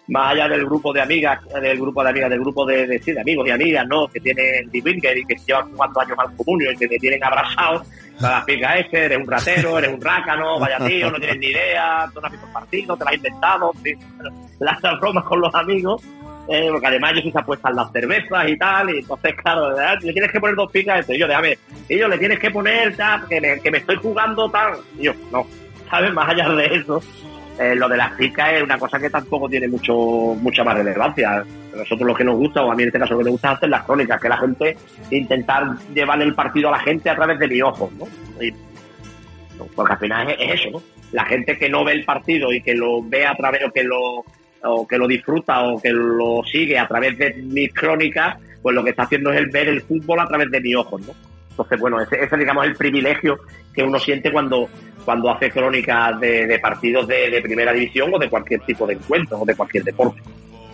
[0.08, 3.12] más allá del grupo de amigas, del grupo de amigas, del grupo de, de, sí,
[3.12, 4.06] de amigos y amigas, ¿no?
[4.08, 7.86] Que tienen Divinger y que llevan jugando años al comunio y que te tienen abrazados.
[8.20, 12.08] Las picas ese, eres un ratero, eres un rácano, vaya tío, no tienes ni idea,
[12.14, 13.72] tú no has visto el partido, te lo has inventado,
[14.60, 16.02] las bromas con los amigos.
[16.48, 20.12] Eh, porque además ellos sí se apuestan las cervezas y tal, y entonces, claro, le
[20.12, 21.12] tienes que poner dos picas a esto.
[21.12, 21.56] Y yo, déjame,
[21.88, 24.74] yo le tienes que poner, tal, que me, que me estoy jugando tal.
[24.98, 25.46] Yo, no,
[25.90, 26.12] ¿sabes?
[26.12, 27.00] Más allá de eso,
[27.60, 31.44] eh, lo de las picas es una cosa que tampoco tiene mucho mucha más relevancia.
[31.74, 33.52] Nosotros lo que nos gusta, o a mí en este caso lo que nos gusta
[33.52, 34.76] hacer las crónicas, que la gente,
[35.10, 38.06] intentar llevarle el partido a la gente a través de mi ojo, ¿no?
[39.76, 40.82] Porque al final es, es eso, ¿no?
[41.12, 43.84] La gente que no ve el partido y que lo ve a través, o que
[43.84, 44.24] lo,
[44.64, 48.84] o que lo disfruta o que lo sigue a través de mis crónicas, pues lo
[48.84, 51.14] que está haciendo es el ver el fútbol a través de mis ojos, ¿no?
[51.50, 53.38] Entonces, bueno, ese, ese digamos el privilegio
[53.74, 54.68] que uno siente cuando,
[55.04, 58.94] cuando hace crónicas de, de partidos de, de primera división o de cualquier tipo de
[58.94, 60.22] encuentro o de cualquier deporte.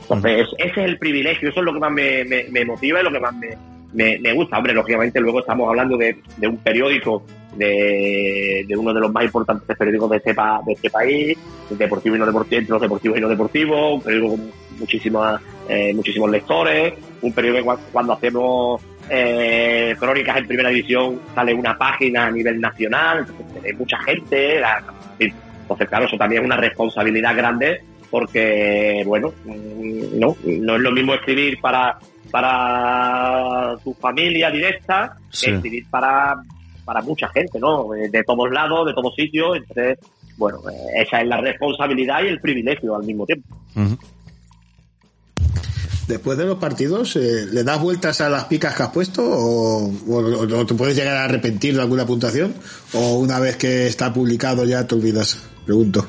[0.03, 3.01] Entonces, es- ese es el privilegio, eso es lo que más me, me- me motiva
[3.01, 3.48] y lo que más me,
[3.92, 4.57] me- me gusta.
[4.59, 7.24] Hombre, lógicamente luego estamos hablando de, de un periódico,
[7.59, 11.37] de, de uno de los más importantes periódicos de este, pa- de este país,
[11.71, 15.92] deportivo y no deportivo, entre los deportivos y no deportivos, un periódico con muchísimas, eh,
[15.94, 22.27] muchísimos lectores, un periódico que cuando hacemos eh, crónicas en primera división sale una página
[22.27, 23.27] a nivel nacional,
[23.64, 24.83] hay mucha gente, la-
[25.18, 30.90] entonces claro, eso también es una responsabilidad grande porque, bueno, mm, no, no es lo
[30.92, 31.99] mismo escribir para,
[32.31, 35.47] para tu familia directa Sí.
[35.47, 36.37] que escribir para,
[36.88, 37.94] para mucha gente, ¿no?
[37.94, 39.98] Eh, De todos lados, de todos sitios, entonces,
[40.38, 43.46] bueno, eh, esa es la responsabilidad y el privilegio al mismo tiempo.
[46.07, 49.85] Después de los partidos, eh, ¿le das vueltas a las picas que has puesto o,
[50.09, 52.55] o- o te puedes llegar a arrepentir de alguna puntuación?
[52.94, 55.42] ¿O una vez que está publicado ya te olvidas?
[55.66, 56.07] Pregunto.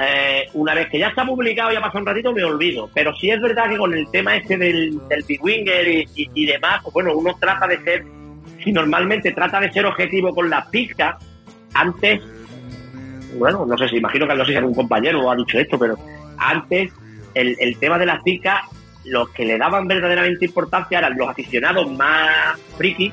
[0.00, 2.88] Eh, una vez que ya está publicado, ya pasa un ratito, me olvido.
[2.94, 6.46] Pero sí es verdad que con el tema este del, del Big Winger y, y-
[6.46, 8.04] demás, pues bueno, uno trata de ser,
[8.62, 11.16] si normalmente trata de ser objetivo con las picas,
[11.74, 12.20] antes,
[13.36, 15.96] bueno, no sé si imagino que no sé si algún compañero ha dicho esto, pero
[16.38, 16.92] antes
[17.34, 18.60] el, el tema de las picas,
[19.04, 23.12] los que le daban verdaderamente importancia eran los aficionados más friki,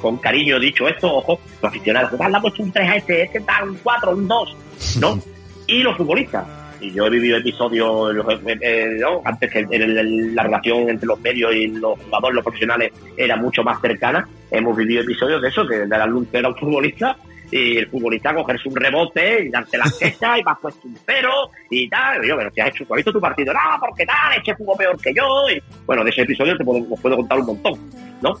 [0.00, 3.40] con cariño dicho esto, ojo, los aficionados, le ha puesto un 3 a este, este
[3.40, 4.56] tal, un 4, un 2,
[5.00, 5.18] ¿no?
[5.66, 6.46] y los futbolistas.
[6.80, 8.14] Y yo he vivido episodios,
[8.46, 9.62] eh, eh, antes que
[10.32, 14.28] la relación entre los medios y los jugadores, los profesionales, era mucho más cercana.
[14.50, 17.16] Hemos vivido episodios de eso, que de la luz era un futbolista
[17.50, 21.50] y el futbolista cogerse un rebote y darte las quechas y vas puesto un cero
[21.70, 22.24] y tal.
[22.24, 23.52] Y yo, pero si has hecho, ¿tú has visto tu partido?
[23.52, 25.48] No, porque tal, este jugó peor que yo.
[25.50, 27.74] Y, bueno, de ese episodio te puedo, os puedo contar un montón,
[28.20, 28.34] ¿no?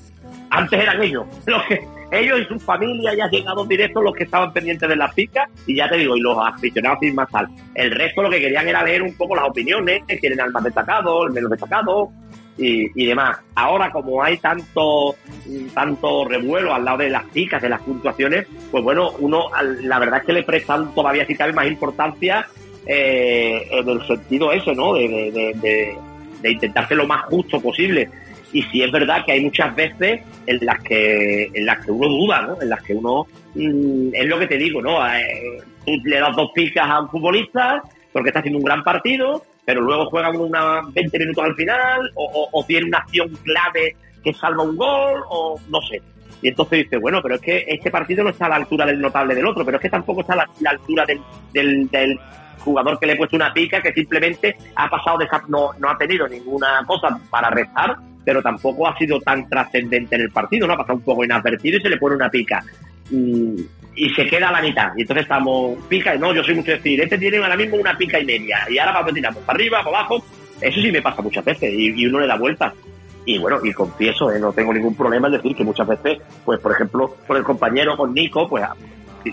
[0.50, 1.80] Antes eran ellos, los que,
[2.20, 5.76] ellos y su familia ya llegados directos los que estaban pendientes de las picas y
[5.76, 7.48] ya te digo, y los aficionados sin más tal.
[7.74, 11.26] El resto lo que querían era leer un poco las opiniones, quieren al más destacado,
[11.26, 12.10] el menos destacado
[12.56, 13.38] y, demás.
[13.56, 15.16] Ahora como hay tanto
[15.74, 19.46] tanto revuelo al lado de las picas, de las puntuaciones, pues bueno, uno
[19.82, 22.46] la verdad es que le prestan todavía si cabe más importancia
[22.86, 24.94] eh, en el sentido eso, ¿no?
[24.94, 25.98] De, de, de, de-
[26.44, 28.10] de intentar lo más justo posible.
[28.54, 32.08] Y sí es verdad que hay muchas veces en las que en las que uno
[32.08, 32.62] duda, ¿no?
[32.62, 35.06] En las que uno mm, es lo que te digo, ¿no?
[35.06, 39.44] Eh, tú le das dos picas a un futbolista porque está haciendo un gran partido,
[39.66, 43.96] pero luego juega unas 20 minutos al final o, o- o tiene una acción clave
[44.22, 46.00] que salva un gol o no sé.
[46.40, 49.00] Y entonces dice, bueno, pero es que este partido no está a la altura del
[49.00, 51.18] notable del otro, pero es que tampoco está a la, la altura del,
[51.52, 52.18] del, del
[52.64, 55.98] jugador que le he puesto una pica que simplemente ha pasado de no, no ha
[55.98, 60.74] tenido ninguna cosa para restar, pero tampoco ha sido tan trascendente en el partido, ¿no?
[60.74, 62.64] Ha pasado un poco inadvertido y se le pone una pica.
[63.10, 63.56] Mm,
[63.96, 64.92] y se queda a la mitad.
[64.96, 67.96] Y entonces estamos, pica, no, yo soy mucho de decir, este tiene ahora mismo una
[67.96, 68.66] pica y media.
[68.68, 70.24] Y ahora para dónde tiramos, para arriba, para abajo.
[70.60, 72.72] Eso sí me pasa muchas veces y, y uno le da vueltas.
[73.26, 76.60] Y bueno, y confieso, eh, no tengo ningún problema en decir que muchas veces, pues
[76.60, 78.64] por ejemplo, con el compañero, con Nico, pues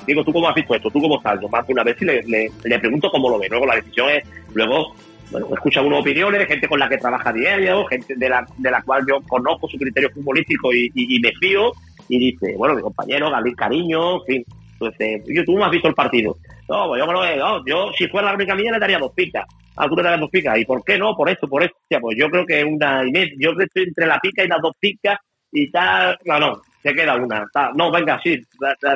[0.05, 0.89] digo, ¿tú cómo has visto esto?
[0.89, 1.39] ¿Tú cómo estás?
[1.41, 3.47] Yo más una vez y le, le- pregunto cómo lo ve.
[3.49, 4.23] Luego la decisión es,
[4.53, 4.95] luego,
[5.31, 8.71] bueno, escucha unas opiniones de gente con la que trabaja diario, gente de la, de
[8.71, 11.71] la cual yo conozco su criterio futbolístico y, me fío,
[12.09, 14.45] y dice, bueno, mi compañero, Gabriel Cariño, en fin.
[14.73, 16.37] Entonces, yo, ¿tú cómo has visto el partido?
[16.67, 19.11] No, pues yo creo que, no, yo si fuera la única mía le daría dos
[19.13, 19.45] picas.
[19.75, 20.57] Ah, tú le darías dos picas.
[20.57, 21.15] ¿Y por qué no?
[21.15, 21.77] Por esto, por esto.
[22.01, 23.11] Pues yo creo que una y.
[23.37, 25.17] Yo estoy entre la pica y las dos picas
[25.51, 26.17] y tal.
[26.25, 27.45] No, no, se queda una.
[27.75, 28.39] No, venga, sí,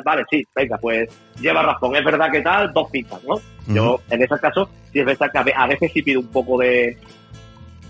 [0.04, 1.08] vale, sí, venga, pues
[1.40, 1.94] lleva razón.
[1.96, 3.36] Es verdad que tal, dos picas, ¿no?
[3.68, 6.28] Yo, en ese caso, sí es verdad que a ve- a veces sí pido un
[6.28, 6.96] poco de.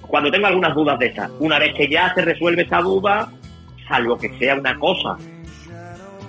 [0.03, 3.29] Cuando tengo algunas dudas de esas, una vez que ya se resuelve esa duda,
[3.89, 5.17] salvo que sea una cosa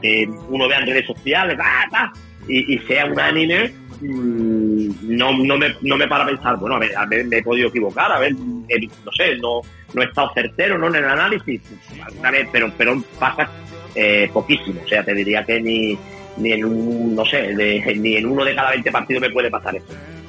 [0.02, 2.12] que uno vea en redes sociales, ¡ah,
[2.48, 7.26] y, y sea unánime, mm, no, no, me, no me para pensar, bueno, a ver,
[7.26, 9.62] me he podido equivocar, a ver, no sé, no,
[9.94, 10.88] no he estado certero ¿no?
[10.88, 11.62] en el análisis,
[12.04, 13.50] alguna pero, pero pasa
[13.96, 15.98] eh, poquísimo, o sea, te diría que ni,
[16.38, 17.54] ni en un, no sé,
[17.96, 19.88] ni en uno de cada 20 partidos me puede pasar eso.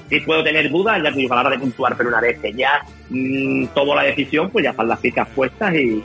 [0.09, 2.53] sí puedo tener dudas, ya te digo, la hora de puntuar, pero una vez que
[2.53, 6.03] ya mm, tomo la decisión, pues ya están las picas puestas y,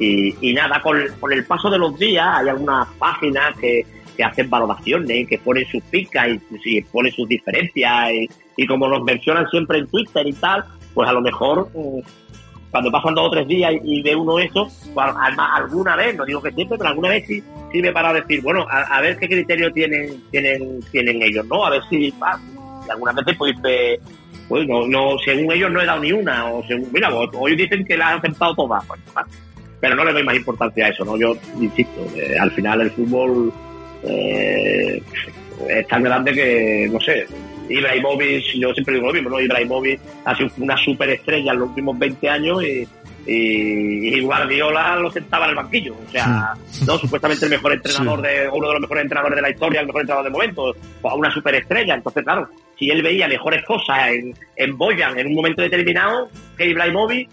[0.00, 4.24] y, y nada, con, con el paso de los días hay algunas páginas que, que
[4.24, 9.02] hacen valoraciones, que ponen sus picas y, y ponen sus diferencias y, y como nos
[9.02, 12.00] mencionan siempre en Twitter y tal, pues a lo mejor mm,
[12.70, 15.06] cuando pasan dos o tres días y, y ve uno eso, pues,
[15.38, 18.82] alguna vez, no digo que siempre, pero alguna vez sí sirve para decir, bueno, a,
[18.82, 21.64] a ver qué criterio tienen, tienen, tienen ellos, ¿no?
[21.64, 22.38] A ver si, ah,
[22.90, 24.00] algunas veces pues, dice,
[24.48, 27.54] pues no, no, según ellos no he dado ni una, o según, mira, pues, hoy
[27.54, 29.00] dicen que la han aceptado todas, pues,
[29.80, 31.16] pero no le doy más importancia a eso, ¿no?
[31.16, 33.52] Yo insisto, eh, al final el fútbol
[34.06, 35.02] eh,
[35.68, 37.26] es tan grande que, no sé,
[37.68, 39.40] Ibrahimovic, yo siempre digo lo mismo, ¿no?
[39.40, 42.86] Ibrahimovic ha sido una superestrella en los últimos 20 años y,
[43.26, 45.94] y, y Guardiola lo sentaba en el banquillo.
[46.06, 46.54] O sea,
[46.86, 46.98] ¿no?
[46.98, 50.02] Supuestamente el mejor entrenador de, uno de los mejores entrenadores de la historia, el mejor
[50.02, 51.94] entrenador de momento, pues, una superestrella.
[51.94, 56.66] Entonces, claro, si él veía mejores cosas en, en Boyan en un momento determinado que
[56.66, 57.28] Ibrahimovic,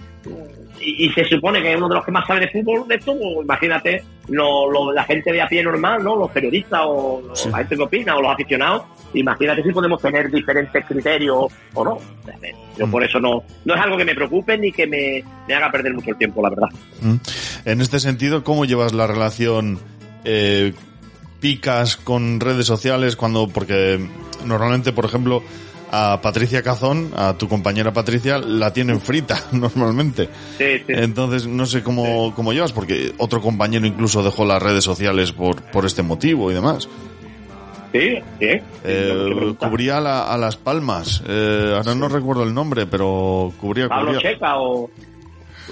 [0.83, 2.95] y, y se supone que es uno de los que más sabe de fútbol de
[2.95, 6.15] esto, pues, imagínate lo, lo- la gente de a pie normal, ¿no?
[6.15, 10.85] Los periodistas o la gente que opina o los aficionados, imagínate si podemos tener diferentes
[10.85, 11.97] criterios o no.
[12.77, 15.69] Yo por eso no, no es algo que me preocupe ni que me, me haga
[15.71, 16.67] perder mucho el tiempo, la verdad.
[17.01, 17.15] Mm.
[17.65, 19.79] En este sentido, ¿cómo llevas la relación
[20.23, 20.73] eh,
[21.39, 23.99] picas con redes sociales cuando, porque
[24.45, 25.43] normalmente, por ejemplo,
[25.91, 30.29] a Patricia Cazón, a tu compañera Patricia, la tienen frita normalmente.
[30.57, 30.83] Sí, sí.
[30.87, 35.61] Entonces, no sé cómo, cómo llevas, porque otro compañero incluso dejó las redes sociales por,
[35.63, 36.87] por este motivo y demás.
[37.91, 38.47] Sí, sí.
[38.85, 43.89] Eh, cubría la- a Las Palmas, eh, ahora no recuerdo el nombre, pero cubría...
[43.89, 44.89] Pablo cubría- Checa o,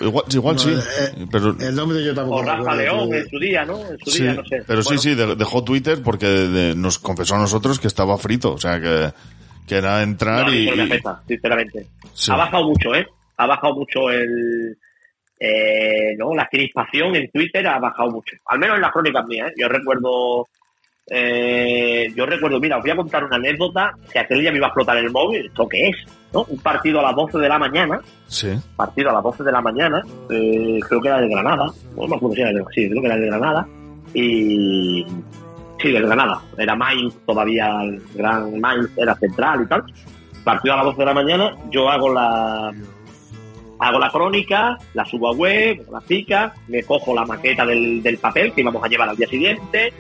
[0.02, 1.56] Igual, igual No, sí, eh, pero...
[1.60, 2.76] El nombre yo tampoco o me Rafa.
[2.76, 3.80] León en su día, ¿no?
[3.80, 4.64] En su Sí, día, no sé.
[4.68, 8.18] pero sí, Bueno, sí, de- dejó Twitter porque de- nos confesó a nosotros que estaba
[8.18, 9.12] frito, o sea, que,
[9.70, 10.68] que era entrar No, y...
[10.68, 11.86] afecta, sinceramente.
[12.14, 12.32] Sí.
[12.32, 13.08] Ha bajado mucho, ¿eh?
[13.38, 14.78] Ha bajado mucho el...
[15.40, 18.36] Eh, no, la crispación en Twitter ha bajado mucho.
[18.48, 19.54] Al menos en las crónicas mías, ¿eh?
[19.58, 20.48] Yo recuerdo...
[21.12, 24.68] Eh, yo recuerdo, mira, os voy a contar una anécdota que aquel día me iba
[24.68, 25.46] a explotar el móvil.
[25.48, 25.96] ¿Esto qué es?
[26.34, 26.44] ¿No?
[26.50, 28.00] Un partido a las 12 de la mañana.
[28.28, 28.50] Sí.
[28.76, 30.02] Partido a las 12 de la mañana.
[30.30, 31.72] eh, creo que era de Granada.
[31.96, 32.64] No me acuerdo si era de...
[32.76, 33.68] Sí, creo que era de Granada.
[34.14, 35.06] Y...
[35.82, 36.42] Sí, de Granada.
[36.58, 39.84] Era Mainz todavía, el gran Mainz era central y tal.
[40.44, 42.74] Partido a las 12 de la mañana, yo hago la
[43.80, 48.18] hago la crónica, la subo a web, la pica, me cojo la maqueta del, del
[48.18, 49.94] papel que íbamos a llevar al día siguiente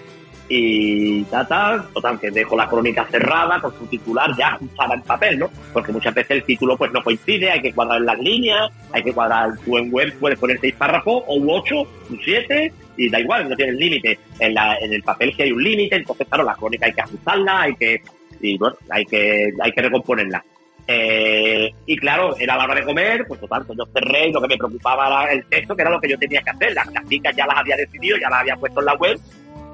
[0.50, 5.02] y tal, tal, total, que dejo la crónica cerrada con su titular ya ajustada en
[5.04, 5.50] papel, ¿no?
[5.72, 9.14] Porque muchas veces el título pues no coincide, hay que cuadrar las líneas, hay que
[9.14, 13.50] cuadrar, tú en web puedes poner seis párrafos o ocho, u siete, y da igual,
[13.50, 14.20] no tienes límite.
[14.40, 17.02] En, la, en el papel sí hay un límite, entonces claro, la crónica hay que
[17.02, 18.02] ajustarla, hay que,
[18.42, 20.44] y bueno, hay que, hay que recomponerla.
[20.86, 24.42] Eh, y claro, era la hora de comer, pues total, pues yo cerré y lo
[24.42, 26.74] que me preocupaba era el texto, que era lo que yo tenía que hacer.
[26.74, 29.20] Las, las ya las había decidido, ya las había puesto en la web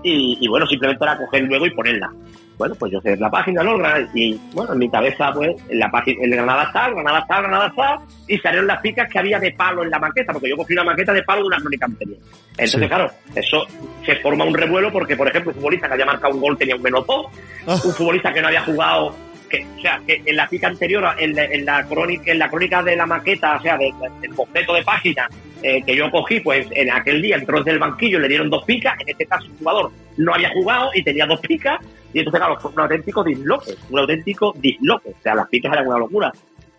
[0.05, 2.09] y, y bueno, simplemente era coger luego y ponerla.
[2.57, 3.75] Bueno, pues yo cerré la página, ¿no?
[4.13, 7.41] Y bueno, en mi cabeza, pues, en la página, el Granada está, el Granada está,
[7.41, 7.97] Granada está,
[8.29, 10.85] y salieron las picas que había de palo en la maqueta, porque yo cogí una
[10.85, 12.17] maqueta de palo de una crónica anterior.
[12.51, 12.87] Entonces, Sí.
[12.87, 13.65] claro, eso
[14.05, 16.77] se forma un revuelo porque, por ejemplo, un futbolista que había marcado un gol tenía
[16.77, 17.25] un menos dos,
[17.67, 19.13] un futbolista que no había jugado
[19.45, 22.49] que, o sea, que en la pica anterior, en la, en la crónica, en la
[22.49, 25.27] crónica de la maqueta, o sea, de- del boceto de página
[25.63, 28.63] eh, que yo cogí, pues en aquel día entró desde el banquillo, le dieron dos
[28.65, 31.79] picas, en este caso el jugador no había jugado y tenía dos picas,
[32.13, 35.88] y entonces claro, fue un auténtico disloque, un auténtico disloque, o sea, las picas eran
[35.88, 36.31] una locura.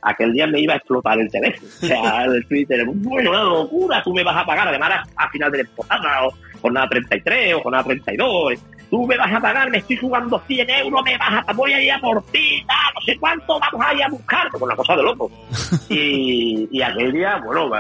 [0.02, 4.02] Aquel día me iba a explotar el teléfono, o sea, el Twitter, bueno, una locura,
[4.04, 7.84] tú me vas a pagar, además a final de temporada, o jornada 33 o jornada
[7.84, 8.58] 32, eh,
[8.90, 11.82] tú me vas a pagar, me estoy jugando 100 euros, me vas a, voy a
[11.82, 14.76] ir a por ti, tal, no sé cuánto, vamos a ir a buscar, como una
[14.76, 15.30] cosa de loco.
[15.88, 17.70] Y, y aquel día, bueno,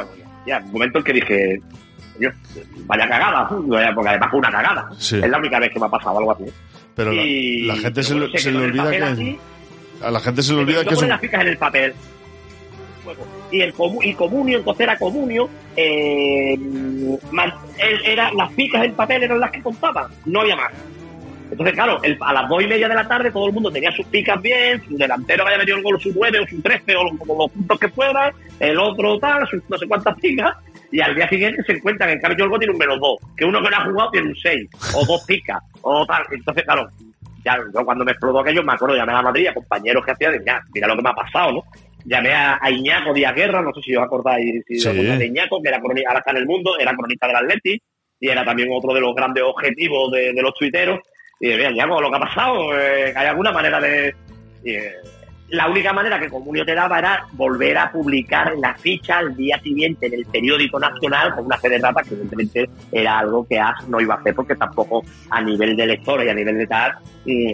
[0.46, 1.60] ya, un momento en que dije,
[2.14, 2.30] "Coño,
[2.86, 4.88] vaya cagada, vaya, porque además fue una cagada.
[4.98, 5.16] Sí.
[5.22, 6.44] Es la única vez que me ha pasado algo así.
[6.94, 9.02] Pero la, Y- la gente se, se le olvida que...
[9.02, 9.38] así,
[10.02, 11.08] A la gente se le olvida que es un...
[11.08, 11.94] las picas en el papel.
[13.52, 16.56] Y el comu- y comunio, entonces era comunio, eh,
[17.30, 20.72] man- él- era, las picas en papel eran las que contaban, no había más.
[21.50, 23.92] Entonces, claro, el- a las dos y media de la tarde todo el mundo tenía
[23.92, 26.96] sus picas bien, su delantero que había metido el gol, su nueve o su trece
[26.96, 30.56] o los, los puntos que fueran, el otro tal, sus no sé cuántas picas,
[30.90, 33.16] y al día siguiente se encuentran que en cambio el gol tiene un menos dos,
[33.36, 36.22] que uno que no ha jugado tiene un seis, o dos picas, o tal.
[36.32, 36.88] Entonces, claro,
[37.44, 40.38] ya yo cuando me explotó aquello, me acuerdo, llamé a Madrid a compañeros que hacían,
[40.40, 41.62] mira, mira lo que me ha pasado, ¿no?
[42.04, 44.88] Llamé a, a Iñaco Díaz Guerra, no sé si os acordáis si Sí.
[44.88, 47.80] os de Iñaco, que era cronista, ahora está en el mundo, era cronista del Atleti,
[48.20, 51.00] y era también otro de los grandes objetivos de, de los tuiteros.
[51.40, 54.14] Y mira, Iñaco, lo que ha pasado, eh, ¿hay alguna manera de...?
[54.64, 54.92] Eh,
[55.48, 59.60] la única manera que Comunio te daba era volver a publicar la ficha al día
[59.60, 63.60] siguiente en el periódico nacional con una fe de rata que evidentemente era algo que
[63.60, 66.66] AS no iba a hacer porque tampoco a nivel de lectores y a nivel de
[66.66, 67.52] tal mm,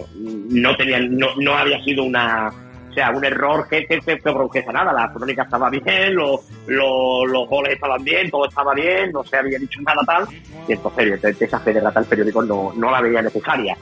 [0.59, 2.51] no tenía no, no había sido una
[2.93, 4.93] sea, un error que, que, que, que nada.
[4.93, 9.37] La crónica estaba bien, los, los, los goles estaban bien, todo estaba bien, no se
[9.37, 10.27] había dicho nada tal.
[10.67, 13.75] Y entonces, esa fe de el periódico no, no la veía necesaria.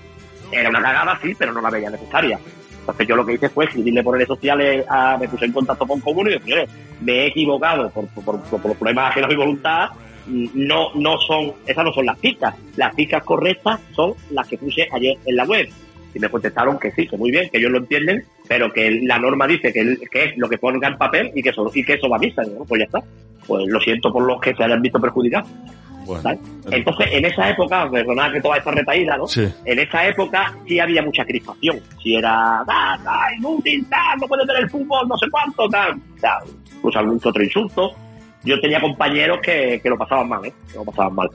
[0.51, 2.39] Era una cagada, sí, pero no la veía necesaria.
[2.79, 5.85] Entonces yo lo que hice fue escribirle por redes sociales, a, me puse en contacto
[5.85, 6.67] con Comuno y dije,
[7.01, 9.89] me he equivocado por, por, por, por problemas ajenos a mi voluntad,
[10.27, 12.55] no, no son, esas no son las citas.
[12.75, 15.69] Las citas correctas son las que puse ayer en la web.
[16.13, 19.17] Y me contestaron que sí, que muy bien, que ellos lo entienden, pero que la
[19.17, 21.93] norma dice que, que es lo que ponga en papel y que eso, y que
[21.93, 22.43] eso va a misa.
[22.67, 23.01] Pues ya está.
[23.47, 25.49] Pues lo siento por los que se hayan visto perjudicados.
[26.05, 26.39] Bueno.
[26.71, 29.27] Entonces, en esa época, perdonad que toda esta retaída, ¿no?
[29.27, 29.47] Sí.
[29.65, 31.79] En esa época sí había mucha crispación.
[32.01, 35.95] Si era, da, da, inútil, tal, no puede tener el fútbol, no sé cuánto, tal.
[36.19, 36.39] Sea,
[36.81, 37.91] pues algún otro insulto.
[38.43, 40.53] Yo tenía compañeros que, que lo pasaban mal, ¿eh?
[40.71, 41.29] Que lo pasaban mal.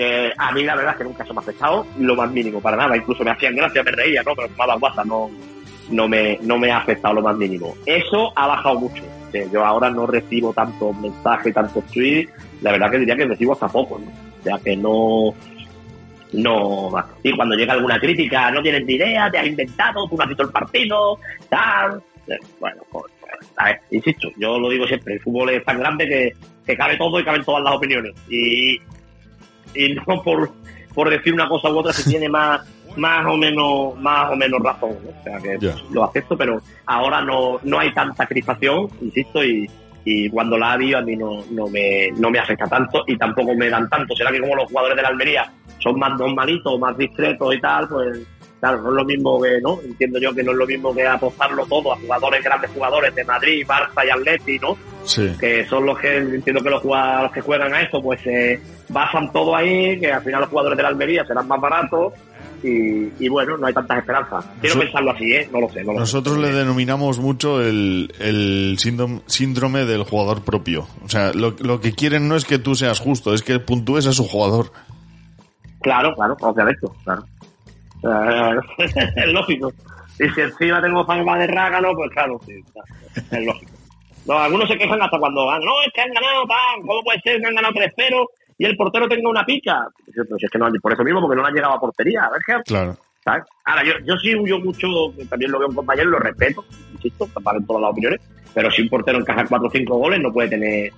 [0.00, 2.60] Eh, a mí la verdad es que nunca se me ha afectado lo más mínimo,
[2.60, 2.96] para nada.
[2.96, 4.34] Incluso me hacían gracia, me reía, ¿no?
[4.36, 5.28] Pero daba WhatsApp, no,
[5.90, 7.74] no, me, no me ha afectado lo más mínimo.
[7.84, 9.02] Eso ha bajado mucho.
[9.52, 12.32] Yo ahora no recibo tantos mensajes, tantos tweets.
[12.62, 14.06] La verdad que diría que recibo hasta poco, ¿no?
[14.06, 15.34] O sea, que no...
[16.30, 16.92] No,
[17.22, 20.28] y cuando llega alguna crítica, no tienes ni idea, te has inventado, tú no has
[20.28, 21.18] visto el partido,
[21.48, 22.02] tal.
[22.26, 23.06] Eh, Bueno, pues,
[23.56, 26.32] a ver, insisto, yo lo digo siempre, el fútbol es tan grande que,
[26.66, 28.12] que cabe todo y caben todas las opiniones.
[28.28, 28.78] Y,
[29.74, 30.50] y no por,
[30.94, 32.62] por decir una cosa u otra se tiene más
[32.96, 35.10] más o menos más o menos razón ¿no?
[35.10, 35.58] o sea que
[35.92, 39.70] lo acepto pero ahora no no hay tanta crispación insisto y,
[40.04, 43.16] y cuando la ha habido a mí no, no me no me afecta tanto y
[43.16, 46.78] tampoco me dan tanto será que como los jugadores de la Almería son más normalitos
[46.80, 48.26] más discretos y tal pues
[48.60, 51.06] claro no es lo mismo que no entiendo yo que no es lo mismo que
[51.06, 55.32] apostarlo todo a jugadores grandes jugadores de Madrid Barça y Atleti no Sí.
[55.40, 56.82] que son los que entiendo que los,
[57.32, 60.82] que juegan a esto pues se basan todo ahí que al final los jugadores de
[60.82, 62.12] la Almería serán más baratos
[62.62, 65.92] y, y bueno no hay tantas esperanzas quiero pensarlo así eh no lo sé no
[65.94, 66.42] lo Nosotros sé.
[66.42, 70.86] le denominamos mucho el, el síndrome, síndrome del jugador propio.
[71.04, 74.06] O sea, lo, lo que quieren no es que tú seas justo, es que puntúes
[74.08, 74.72] a su jugador.
[75.80, 77.24] claro claro obviamente claro
[79.16, 79.72] Es lógico.
[80.20, 82.52] Y si encima tengo fama de rágano pues claro sí,
[83.30, 83.72] es lógico.
[84.26, 87.20] No, algunos se quejan hasta cuando ganan no es que han ganado pan ¿cómo puede
[87.20, 88.26] ser que han ganado 3-0
[88.58, 91.36] y el portero tenga una pica Pues, pues es que no por eso mismo porque
[91.36, 92.96] no le han llegado a portería a ver qué Claro.
[93.24, 93.44] ¿sabes?
[93.64, 97.28] Ahora, yo, yo sí yo mucho, que también lo veo un compañero, lo respeto, insisto,
[97.42, 98.20] para todas las opiniones,
[98.54, 100.92] pero si un portero encaja 4 o 5 goles, no puede tener,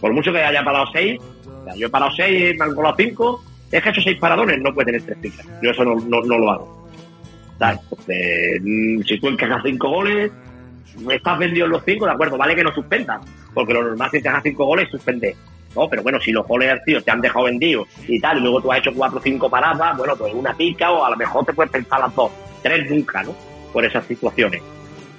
[0.00, 2.94] por mucho que haya parado 6, o sea, yo he parado 6, me han colado
[2.98, 5.46] 5, es que he hecho 6 paradones, no puede tener 3 picas.
[5.62, 6.88] Yo eso no, lo hago.
[7.60, 10.32] Mm, si tú encajas 5 goles,
[11.10, 13.20] estás vendido en los 5, de acuerdo, vale que no suspendas,
[13.54, 15.34] porque lo normal es que encajas 5 goles y suspender.
[15.76, 18.60] No, pero bueno, si los goles tío, te han dejado vendido y tal, y luego
[18.60, 21.44] tú has hecho cuatro o cinco paradas, bueno, pues una pica o a lo mejor
[21.44, 23.36] te puedes pensar las dos, tres nunca, ¿no?
[23.72, 24.62] Por esas situaciones.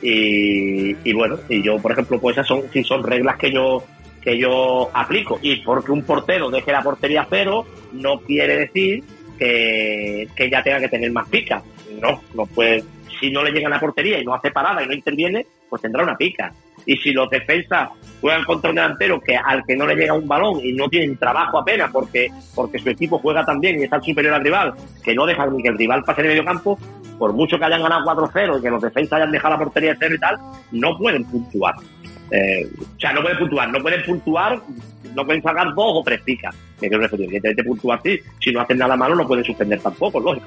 [0.01, 3.81] Y, y bueno, y yo, por ejemplo, pues esas son, si son reglas que yo
[4.21, 5.39] que yo aplico.
[5.41, 9.03] Y porque un portero deje la portería cero, no quiere decir
[9.37, 11.61] que, que ya tenga que tener más pica.
[11.99, 12.83] No, no puede.
[13.19, 16.03] Si no le llega la portería y no hace parada y no interviene, pues tendrá
[16.03, 16.53] una pica.
[16.85, 20.27] Y si los defensas juegan contra un delantero que al que no le llega un
[20.27, 24.01] balón y no tienen trabajo apenas porque, porque su equipo juega tan bien y está
[24.01, 26.79] superior al rival, que no dejan ni que el rival pase en medio campo,
[27.17, 29.97] por mucho que hayan ganado 4-0 y que los defensas hayan dejado la portería de
[29.99, 30.37] cero y tal,
[30.71, 31.75] no pueden puntuar.
[32.31, 34.59] Eh, o sea, no pueden puntuar, no pueden puntuar,
[35.15, 36.55] no pueden sacar dos o tres picas.
[36.81, 40.19] Me quiero referir, evidentemente puntuar sí, si no hacen nada malo no pueden suspender tampoco,
[40.19, 40.45] lógico.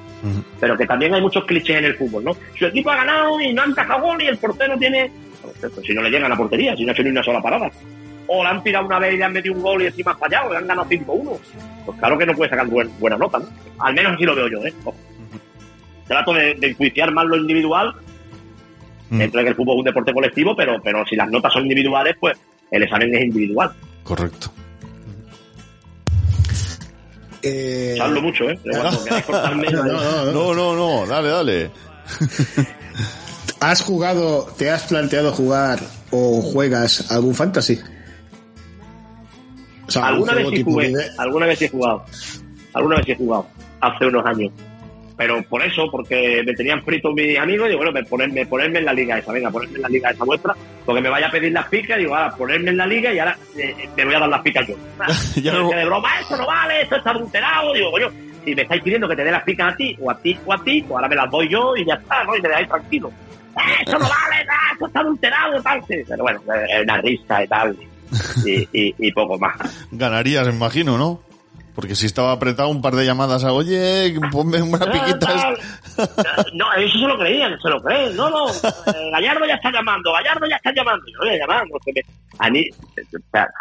[0.58, 2.36] Pero que también hay muchos clichés en el fútbol, ¿no?
[2.58, 5.10] Su equipo ha ganado y no ha encajado gol y el portero tiene...
[5.42, 7.40] Perfecto, si no le llegan a la portería, si no ha hecho ni una sola
[7.42, 7.70] parada.
[8.26, 10.16] O le han tirado una vez y le han metido un gol y encima ha
[10.16, 11.38] fallado, y han ganado 5-1.
[11.84, 13.46] Pues claro que no puede sacar buen- buena nota, ¿no?
[13.78, 14.72] Al menos así lo veo yo, ¿eh?
[14.84, 14.96] Ojo.
[16.08, 17.94] Trato de, de enjuiciar más lo individual
[19.10, 21.52] Mm, Dentro de que el fútbol es un deporte colectivo, pero, pero si las notas
[21.52, 22.36] son individuales, pues
[22.70, 23.72] el examen es individual.
[24.02, 24.50] correcto.
[27.42, 28.58] Eh, Hablo mucho, ¿eh?
[28.64, 31.06] Pero cuando queráis cortarme, no, no, no, no.
[31.06, 31.70] Dale, dale.
[33.60, 35.78] ¿Has jugado, te has planteado jugar
[36.10, 37.78] o juegas algún fantasy?
[39.86, 42.04] O sea, algún alguna vez sí jugué, de- alguna vez sí he jugado.
[42.72, 43.46] Alguna vez sí he jugado.
[43.80, 44.52] Hace unos años.
[45.16, 48.84] Pero por eso, porque me tenían frito mis amigos, digo, bueno, me ponerme, ponerme en
[48.84, 50.54] la liga esa, venga, ponerme en la liga esa vuestra,
[50.84, 53.36] porque me vaya a pedir las picas, digo, ahora ponerme en la liga y ahora
[53.56, 54.74] eh, me voy a dar las picas yo.
[55.42, 58.08] Ya no- de broma, esto no vale, esto está adulterado, digo, coño,
[58.44, 60.52] si me estáis pidiendo que te dé las picas a ti, o a ti, o
[60.52, 62.36] a ti, pues ahora me las doy yo y ya está, ¿no?
[62.36, 63.12] Y me dejáis tranquilo.
[63.56, 65.80] ¡Eh, eso no vale, nada, eso está adulterado, tal.
[65.86, 67.76] Sí, Pero bueno, es una risa y tal,
[68.44, 69.56] y, y, y poco más.
[69.92, 71.20] Ganarías, me imagino, ¿no?
[71.74, 75.54] Porque si estaba apretado un par de llamadas a, oye, ponme una piquita.
[76.54, 78.16] No, eso se lo creían, se lo creen.
[78.16, 81.04] No, no, eh, Gallardo ya está llamando, Gallardo ya está llamando.
[81.06, 81.64] Yo voy a llamar,
[82.38, 82.68] a mí,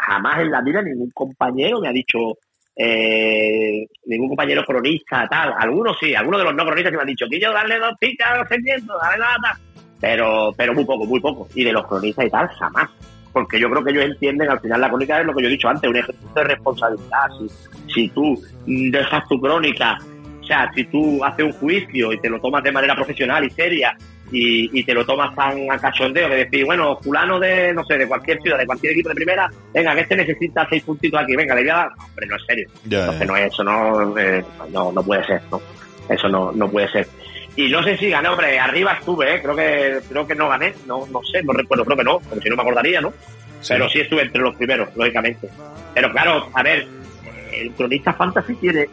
[0.07, 2.19] jamás en la vida ningún compañero me ha dicho,
[2.75, 5.53] eh, ningún compañero cronista, tal.
[5.57, 7.93] Algunos sí, algunos de los no cronistas que me han dicho, que yo darle dos
[7.99, 9.59] picas a los sentimientos, dale nada.
[9.99, 11.47] Pero, pero muy poco, muy poco.
[11.55, 12.89] Y de los cronistas y tal, jamás.
[13.33, 15.51] Porque yo creo que ellos entienden, al final la crónica es lo que yo he
[15.51, 17.27] dicho antes, un ejercicio de responsabilidad.
[17.39, 19.97] Si, si tú dejas tu crónica,
[20.41, 23.49] o sea, si tú haces un juicio y te lo tomas de manera profesional y
[23.49, 23.97] seria
[24.31, 27.97] y, y te lo tomas tan a cachondeo que decir, bueno, fulano de, no sé,
[27.97, 31.35] de cualquier ciudad, de cualquier equipo de primera, venga, que este necesita seis puntitos aquí,
[31.35, 31.91] venga, le voy a dar.
[31.97, 32.67] No, hombre, no es serio.
[32.85, 33.25] Ya, Entonces ya.
[33.25, 35.61] no es eso, no, eh, no, no puede ser, no.
[36.09, 37.07] Eso no, no puede ser.
[37.55, 39.41] Y no sé si gané, hombre, arriba estuve, ¿eh?
[39.41, 42.41] creo que creo que no gané, no, no sé, no recuerdo, creo que no, porque
[42.43, 43.13] si no me acordaría, ¿no?
[43.67, 45.47] Pero sí estuve entre los primeros, lógicamente.
[45.93, 46.87] Pero claro, a ver,
[47.53, 48.87] el cronista fantasy tiene,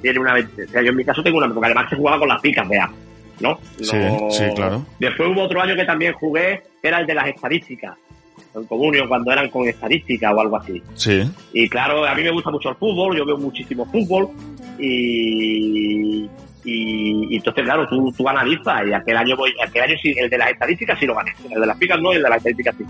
[0.00, 2.28] tiene una o sea, yo en mi caso tengo una, porque además se jugaba con
[2.28, 2.90] las picas, vea,
[3.40, 3.58] ¿no?
[3.80, 4.84] Sí, No- sí, claro.
[4.98, 7.96] Después hubo otro año que también jugué, que era el de las estadísticas,
[8.54, 10.82] en comunio, cuando eran con estadística o algo así.
[10.94, 11.22] Sí.
[11.52, 14.30] Y claro, a mí me gusta mucho el fútbol, yo veo muchísimo fútbol
[14.78, 16.26] y,
[16.66, 20.28] y, y entonces, claro, tú, tú analizas y aquel año voy, aquel año sí, el
[20.28, 22.38] de las estadísticas sí lo gané, el de las picas no y el de las
[22.38, 22.84] estadísticas sí.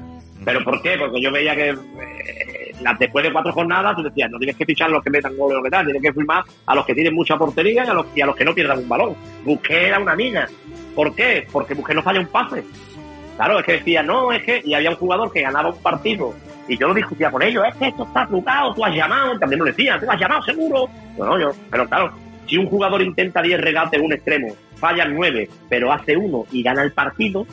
[0.44, 0.96] ¿Pero por qué?
[0.98, 4.64] Porque yo veía que eh, las después de cuatro jornadas tú decías, no tienes que
[4.64, 6.94] fichar a los que metan goles o que tal, tienes que firmar a los que
[6.94, 9.14] tienen mucha portería y a los, y a los que no pierdan un balón.
[9.44, 10.48] Busqué era una mina.
[10.94, 11.46] ¿Por qué?
[11.52, 12.64] Porque Busqué no falla un pase.
[13.36, 16.32] Claro, es que decía, no, es que, y había un jugador que ganaba un partido,
[16.68, 19.58] y yo lo discutía con ellos, es que esto está trucado, tú has llamado, también
[19.58, 20.88] lo decían, tú has llamado seguro.
[21.18, 22.12] No, no, yo, pero claro,
[22.46, 26.62] si un jugador intenta 10 regates en un extremo, falla 9, pero hace uno y
[26.62, 27.46] gana el partido,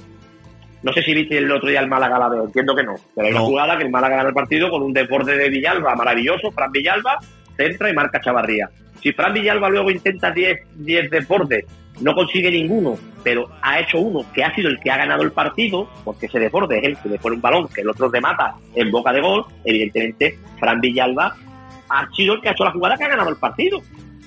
[0.84, 3.28] no sé si viste el otro día el Málaga la veo, entiendo que no, pero
[3.28, 3.40] hay No.
[3.40, 6.72] una jugada que el Málaga gana el partido con un desborde de Villalba maravilloso, Fran
[6.72, 7.18] Villalba,
[7.56, 8.70] centra y marca Chavarría.
[9.02, 11.66] Si Fran Villalba luego intenta 10 10 desbordes,
[12.02, 15.32] no consigue ninguno, pero ha hecho uno que ha sido el que ha ganado el
[15.32, 18.56] partido, porque ese desborde es el que le pone un balón que el otro remata
[18.76, 21.36] en boca de gol, evidentemente Fran Villalba
[21.90, 23.80] ha sido el que ha hecho la jugada que ha ganado el partido.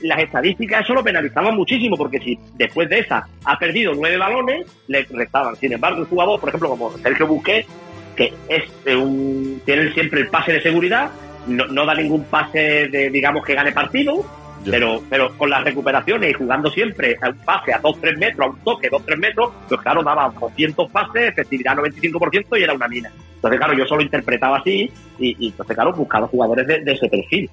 [0.03, 4.67] Las estadísticas eso lo penalizaban muchísimo, porque si después de esa ha perdido nueve balones,
[4.89, 5.57] le restaban.
[5.57, 7.69] Sin embargo, un jugador, por ejemplo, como Sergio Busquets,
[8.15, 8.65] que es
[8.97, 11.11] un, tiene siempre el pase de seguridad,
[11.47, 14.25] no, no da ningún pase de, digamos, que gane partido,
[14.65, 18.51] pero, pero con las recuperaciones y jugando siempre a un pase a 2-3 metros, a
[18.51, 23.13] un toque 2-3 metros, pues claro, daba 200 pases, efectividad 95% y era una mina.
[23.37, 27.09] Entonces, claro, yo solo interpretaba así y, y entonces, claro, buscaba jugadores de, de ese
[27.09, 27.51] perfil,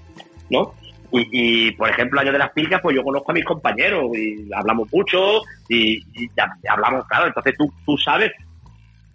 [0.49, 0.73] ¿no?
[1.15, 4.51] Y, y, por ejemplo, año de las picas, pues yo conozco a mis compañeros y
[4.51, 6.29] hablamos mucho y, y
[6.67, 8.31] hablamos, claro, entonces tú, tú sabes,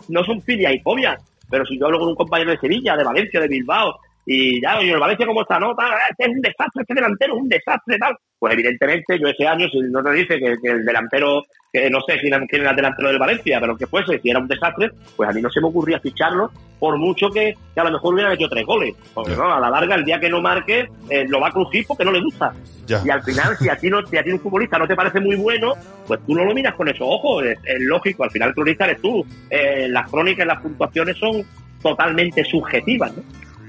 [0.07, 1.21] no son filias y fobias,
[1.51, 3.99] pero si yo hablo con un compañero de Sevilla, de Valencia, de Bilbao,
[4.31, 7.35] y ya, oye, el Valencia cómo está, no, tal, este es un desastre, este delantero
[7.35, 8.15] es un desastre, tal.
[8.39, 11.99] Pues evidentemente yo ese año, si no te dice que, que el delantero, que no
[12.07, 15.31] sé quién, era el delantero del Valencia, pero que fuese, si era un desastre, pues
[15.31, 18.29] a mí no se me ocurría ficharlo, por mucho que, que a lo mejor hubiera
[18.29, 18.95] metido tres goles.
[19.15, 21.87] Porque no, a la larga, el día que no marque, eh, lo va a crujir
[21.89, 22.53] porque no le gusta.
[22.87, 23.01] Ya.
[23.03, 25.21] Y al final, si a ti no, si a ti un futbolista no te parece
[25.21, 25.73] muy bueno,
[26.07, 27.47] pues tú no lo miras con esos ojos.
[27.47, 29.25] Es, es lógico, al final el cronista eres tú.
[29.49, 31.43] Eh, las crónicas, las puntuaciones son
[31.83, 33.23] totalmente subjetivas, ¿no?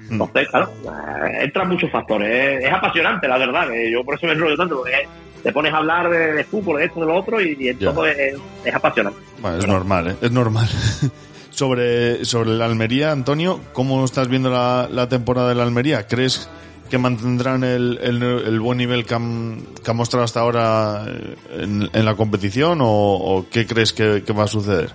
[0.10, 2.30] Entonces, claro, eh, entran muchos factores.
[2.60, 3.72] Es, es apasionante, la verdad.
[3.74, 5.07] eh, yo por eso me enrollo tanto, porque eh,
[5.43, 8.05] te pones a hablar de, de fútbol, de esto, de lo otro, y, y todo
[8.05, 8.36] es,
[8.74, 9.20] apasionante.
[9.41, 10.16] Bueno, es normal, ¿eh?
[10.22, 10.68] Es normal.
[11.51, 16.07] sobre, sobre la Almería, Antonio, ¿cómo estás viendo la, la temporada de la Almería?
[16.07, 16.49] ¿Crees
[16.89, 21.36] que mantendrán el, el, el buen nivel que han, que han mostrado hasta ahora eh,
[21.60, 24.89] en, en la competición o, o qué crees que, que va a suceder?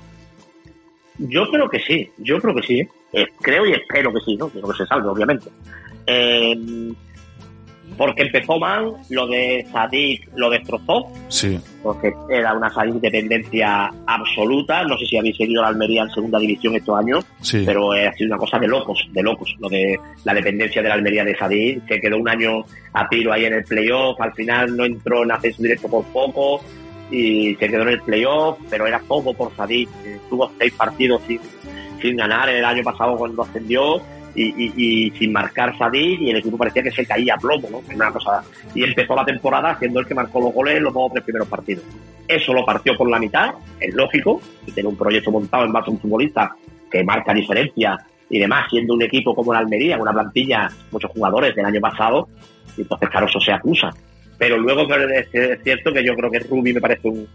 [1.19, 2.89] Yo creo que sí, yo creo que sí.
[3.15, 4.49] Eh, creo y espero que sí, ¿no?
[4.49, 5.49] Quiero que se salve, obviamente.
[6.07, 6.93] Eh,
[7.97, 14.83] porque empezó mal, lo de Sadik lo destrozó, Sí, porque era una Sadik dependencia absoluta.
[14.85, 17.63] No sé si habéis seguido la Almería en segunda división estos años, sí.
[17.65, 20.89] pero eh, ha sido una cosa de locos, de locos, lo de la dependencia de
[20.89, 21.87] la Almería de Sadik.
[21.87, 25.33] Se quedó un año a tiro ahí en el playoff, al final no entró en
[25.33, 26.65] acceso directo por poco
[27.11, 29.89] y se quedó en el playoff, pero era todo por Sadik.
[30.29, 31.39] Tuvo seis partidos sin,
[32.05, 33.99] sin ganar el año pasado cuando ascendió
[34.35, 37.83] y, sin marcar Sadik y el equipo parecía que se caía a plomo, ¿no?
[37.95, 38.43] Una cosa,
[38.75, 41.25] y empezó la temporada siendo el que marcó los goles en los dos o tres
[41.25, 41.83] primeros partidos.
[42.29, 45.89] Eso lo partió por la mitad, es lógico, y tiene un proyecto montado en base
[45.89, 46.55] a un futbolista
[46.91, 47.97] que marca diferencia
[48.29, 52.29] y demás, siendo un equipo como la Almería, una plantilla, muchos jugadores del año pasado,
[52.77, 53.91] y entonces claro, eso se acusa.
[54.37, 57.27] pero luego es cierto que yo creo que Rubi me parece un,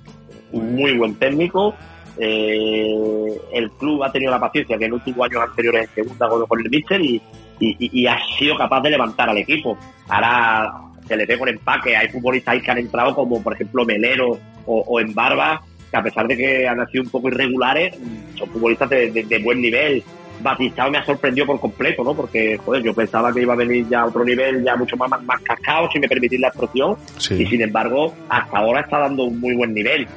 [0.51, 1.73] un muy buen técnico.
[2.21, 6.27] Eh, el club ha tenido la paciencia que en los últimos años anteriores en segunda
[6.27, 7.21] con el Mister y,
[7.59, 9.77] y, y, ha sido capaz de levantar al equipo.
[10.09, 10.71] Ahora
[11.07, 11.95] se le ve con empaque.
[11.95, 15.97] Hay futbolistas ahí que han entrado como por ejemplo Melero o, o en Barba, que
[15.97, 17.97] a pesar de que han sido un poco irregulares,
[18.37, 20.03] son futbolistas de, de, de buen nivel.
[20.41, 22.13] Batistao me ha sorprendido por completo, ¿no?
[22.13, 25.09] Porque, joder, yo pensaba que iba a venir ya a otro nivel, ya mucho más,
[25.09, 26.95] más, más cascado, si me permitís la expresión.
[27.17, 27.41] Sí.
[27.41, 30.07] Y sin embargo, hasta ahora está dando un muy buen nivel.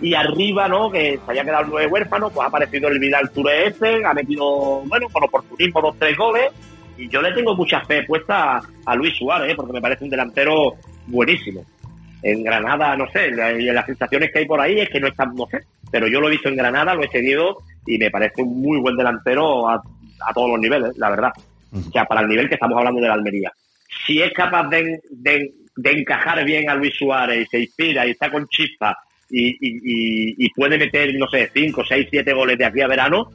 [0.00, 0.90] Y arriba, ¿no?
[0.90, 4.14] Que se había quedado el nueve huérfano, pues ha aparecido el Vidal Touré este, ha
[4.14, 6.50] metido, bueno, con oportunismo dos, tres goles.
[6.96, 9.54] Y yo le tengo mucha fe puesta a, Luis Suárez, ¿eh?
[9.56, 10.74] porque me parece un delantero
[11.06, 11.64] buenísimo.
[12.22, 15.46] En Granada, no sé, las sensaciones que hay por ahí es que no están, no
[15.46, 18.60] sé, pero yo lo he visto en Granada, lo he seguido y me parece un
[18.60, 21.32] muy buen delantero a, a todos los niveles, la verdad.
[21.72, 23.52] O sea, para el nivel que estamos hablando de la Almería.
[24.06, 28.10] Si es capaz de, de, de encajar bien a Luis Suárez y se inspira y
[28.10, 28.96] está con chispa
[29.30, 33.30] y, y, y, puede meter, no sé, 5, 6, 7 goles de aquí a verano,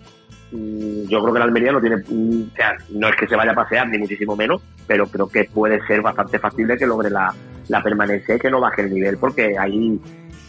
[0.52, 3.36] mm, yo creo que la Almería no tiene, mm, o sea, no es que se
[3.36, 7.10] vaya a pasear, ni muchísimo menos, pero creo que puede ser bastante factible que logre
[7.10, 7.34] la,
[7.84, 10.00] permanencia y que no baje el nivel, porque hay,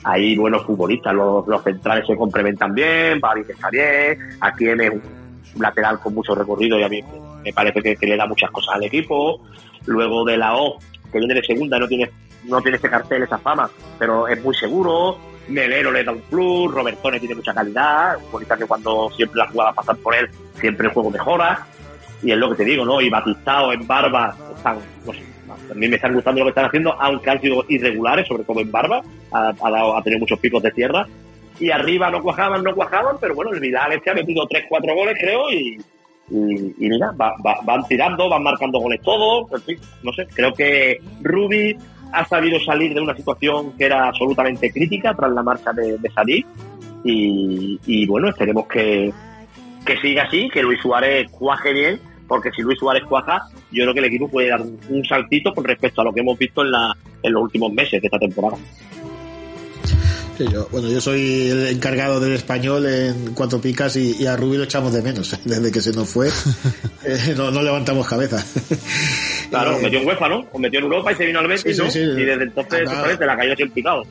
[0.03, 5.63] hay buenos futbolistas, los, los centrales se complementan bien, Babi está bien, aquí es un
[5.63, 7.03] lateral con mucho recorrido y a mí
[7.45, 9.41] me parece que, que le da muchas cosas al equipo,
[9.87, 10.79] luego de la O,
[11.13, 12.11] que viene de segunda, no tiene,
[12.45, 15.19] no tiene ese cartel, esa fama, pero es muy seguro,
[15.49, 19.75] Melero le da un plus, Robertone tiene mucha calidad, un que cuando siempre las jugadas
[19.75, 20.29] pasan por él,
[20.61, 21.67] siempre el juego mejora,
[22.23, 23.01] y es lo que te digo, ¿no?
[23.01, 24.79] Y Batistao en Barba están,
[25.71, 28.61] a mí me están gustando lo que están haciendo, aunque han sido irregulares, sobre todo
[28.61, 31.07] en Barba, ha, ha, dado, ha tenido muchos picos de tierra,
[31.61, 35.17] y arriba no cuajaban, no cuajaban, pero bueno, el Vidal este ha metido 3-4 goles,
[35.21, 35.77] creo, y,
[36.31, 40.27] y, y mira, va, va, van tirando, van marcando goles todos, en fin, no sé,
[40.35, 41.77] creo que Rubi
[42.15, 46.11] ha sabido salir de una situación que era absolutamente crítica tras la marcha de, de
[47.07, 49.13] y, bueno, esperemos que,
[50.01, 54.01] siga así, que Luis Suárez cuaje bien, porque si Luis Suárez cuaja, yo creo que
[54.01, 57.43] el equipo puede dar un, saltito con respecto a lo que hemos visto en los
[57.43, 58.57] últimos meses de esta temporada.
[60.37, 64.37] Sí, yo, bueno, yo soy el encargado del español en cuatro picas y, y a
[64.37, 65.37] Rubí lo echamos de menos.
[65.45, 66.29] Desde que se nos fue,
[67.05, 68.45] eh, no, no, levantamos cabeza.
[69.51, 70.47] Claro, eh, metió en UEFA, ¿no?
[70.53, 71.89] O metió en Europa y se vino al Betis, sí, ¿no?
[71.89, 72.01] Sí.
[72.01, 74.03] Y desde entonces Acá, se la cayó así en picado.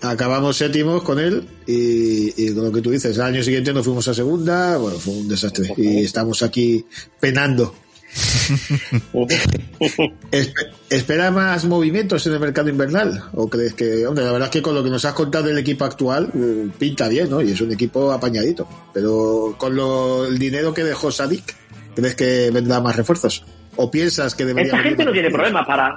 [0.00, 3.84] Acabamos séptimos con él y, y, con lo que tú dices, el año siguiente nos
[3.84, 5.72] fuimos a segunda, bueno, fue un desastre.
[5.76, 6.84] Y estamos aquí
[7.18, 7.74] penando.
[10.90, 13.22] ¿Espera más movimientos en el mercado invernal?
[13.34, 15.58] ¿O crees que, hombre, la verdad es que con lo que nos has contado del
[15.58, 17.40] equipo actual, eh, pinta bien, ¿no?
[17.40, 18.66] Y es un equipo apañadito.
[18.92, 21.54] Pero con lo, el dinero que dejó Sadik,
[21.94, 23.44] ¿crees que vendrá más refuerzos?
[23.76, 25.94] ¿O piensas que debería Esta gente no tiene problemas para.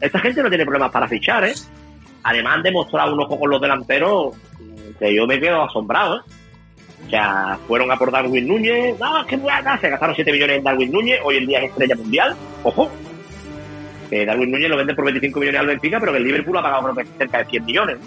[0.00, 1.54] Esta gente no tiene problemas para fichar, ¿eh?
[2.24, 4.36] Además han demostrado unos pocos los delanteros
[4.98, 6.20] que yo me quedo asombrado, ¿eh?
[7.12, 10.90] Sea, fueron a por Darwin Núñez, no, que buena, se gastaron 7 millones en Darwin
[10.90, 12.90] Núñez, hoy en día es estrella mundial, ojo.
[14.10, 16.62] Eh, Darwin Núñez lo vende por 25 millones al Benfica, pero que el Liverpool ha
[16.62, 17.98] pagado creo que cerca de 100 millones.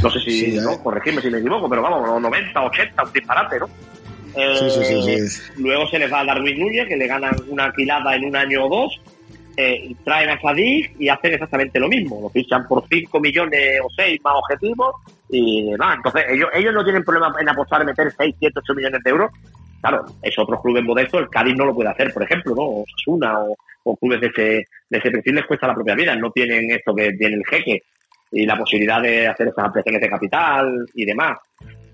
[0.00, 3.58] No sé si, sí, no, corregirme si me equivoco, pero vamos, 90, 80, un disparate,
[3.58, 3.68] ¿no?
[4.36, 8.14] Eh, sí, sí, luego se les va a Darwin Núñez, que le ganan una alquilada
[8.14, 9.00] en un año o dos,
[9.56, 12.20] eh, traen a Sadik y hacen exactamente lo mismo.
[12.22, 14.94] Lo fichan por 5 millones o 6 más objetivos
[15.34, 15.96] y demás.
[15.96, 19.10] Entonces, ellos, ellos no tienen problema en apostar en meter 6, 7, 8 millones de
[19.10, 19.30] euros.
[19.80, 22.62] Claro, es otros clubes modestos, el Cádiz no lo puede hacer, por ejemplo, ¿no?
[22.62, 23.38] O Sasuna
[23.84, 24.42] o, clubes de ese,
[24.88, 26.16] de ese perfil les cuesta la propia vida.
[26.16, 27.82] No tienen esto que tiene el jeque
[28.32, 31.38] y la posibilidad de hacer esas ampliaciones de capital y demás.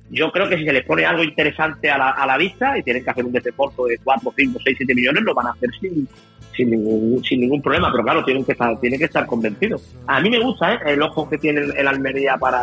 [0.09, 2.83] Yo creo que si se les pone algo interesante a la, a la vista y
[2.83, 5.71] tienen que hacer un desembolso de 4, 5, 6, 7 millones, lo van a hacer
[5.81, 6.09] sin,
[6.57, 9.83] sin ningún, sin ningún problema, pero claro, tienen que estar, tienen que estar convencidos.
[10.07, 10.79] A mí me gusta ¿eh?
[10.87, 12.61] el ojo que tiene el, Almería para,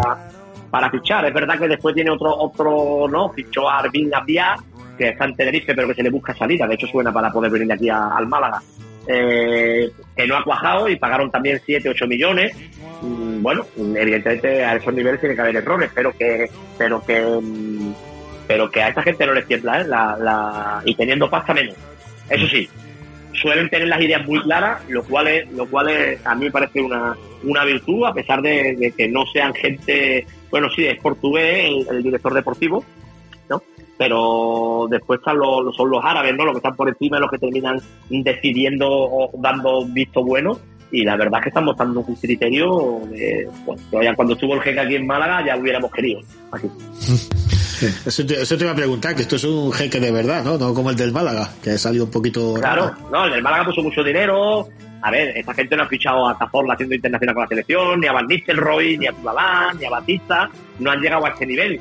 [0.69, 1.25] para fichar.
[1.25, 3.29] Es verdad que después tiene otro, otro, ¿no?
[3.29, 4.55] Fichó a Arvin Abia,
[4.97, 6.67] que está en Tenerife, pero que se le busca salida.
[6.67, 8.61] De hecho, suena para poder venir de aquí a, al Málaga.
[9.09, 12.55] Eh, que no ha cuajado y pagaron también 7, 8 millones.
[13.01, 17.93] Mm, bueno, evidentemente a esos niveles tiene que haber errores, pero que, pero que, mm,
[18.47, 19.87] pero que a esta gente no les tiembla, ¿eh?
[19.87, 21.75] La, la, y teniendo pasta menos.
[22.29, 22.69] Eso sí,
[23.37, 25.87] suelen tener las ideas muy claras, lo cual es, lo cual
[26.23, 30.25] a mí me parece una, una virtud, a pesar de, de que no sean gente,
[30.49, 32.83] bueno, sí, es portugués, el, director deportivo,
[33.49, 33.61] ¿no?
[33.97, 36.45] Pero después están los, son los árabes, ¿no?
[36.45, 37.79] Los que están por encima, los que terminan
[38.09, 40.57] decidiendo o dando visto bueno.
[40.89, 44.61] Y la verdad es que están mostrando un criterio, de, bueno, todavía cuando estuvo el
[44.61, 46.21] jeque aquí en Málaga ya hubiéramos querido.
[46.51, 46.69] Así.
[48.05, 50.57] Eso te, eso te, iba a preguntar, que esto es un jeque de verdad, ¿no?
[50.57, 52.55] No como el del Málaga, que ha salido un poquito...
[52.55, 54.67] Claro, no, el del Málaga puso mucho dinero,
[55.01, 58.07] a ver, esta gente no ha fichado a Cazorla haciendo internacional con la selección, ni
[58.07, 60.49] a Van Nistelrooy, ni a Tulalán, ni a Batista,
[60.79, 61.79] no han llegado a este nivel.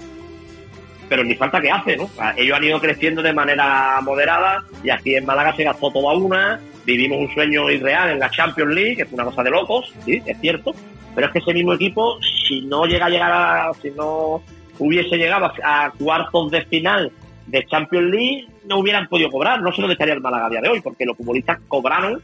[1.08, 2.04] Pero ni falta que hace, ¿no?
[2.04, 5.90] O sea, ellos han ido creciendo de manera moderada y aquí en Málaga se gastó
[5.90, 9.42] todo a una, vivimos un sueño irreal en la Champions League, que es una cosa
[9.42, 10.74] de locos, sí, es cierto,
[11.14, 14.42] pero es que ese mismo equipo, si no llega a llegar a, si no
[14.78, 17.12] hubiese llegado a, cuartos de final
[17.46, 20.60] de Champions League, no hubieran podido cobrar, no sé dónde estaría el Málaga a día
[20.60, 22.20] de hoy, porque los futbolistas cobraron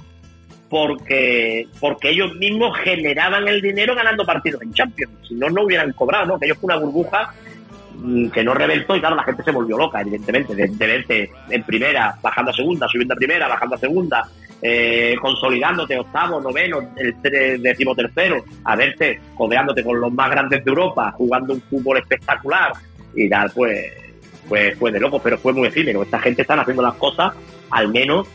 [0.68, 5.12] porque porque ellos mismos generaban el dinero ganando partidos en Champions.
[5.28, 6.38] Si no, no hubieran cobrado, ¿no?
[6.38, 7.34] Que ellos fue una burbuja
[7.94, 11.30] mm, que no reventó y claro, la gente se volvió loca, evidentemente, de, de verte
[11.50, 14.26] en primera, bajando a segunda, subiendo a primera, bajando a segunda,
[14.62, 20.64] eh, consolidándote octavo, noveno, el tre- décimo tercero, a verte codeándote con los más grandes
[20.64, 22.72] de Europa, jugando un fútbol espectacular
[23.14, 23.92] y tal, pues,
[24.48, 26.02] pues fue de loco, pero fue muy efímero.
[26.02, 27.32] Esta gente están haciendo las cosas,
[27.70, 28.28] al menos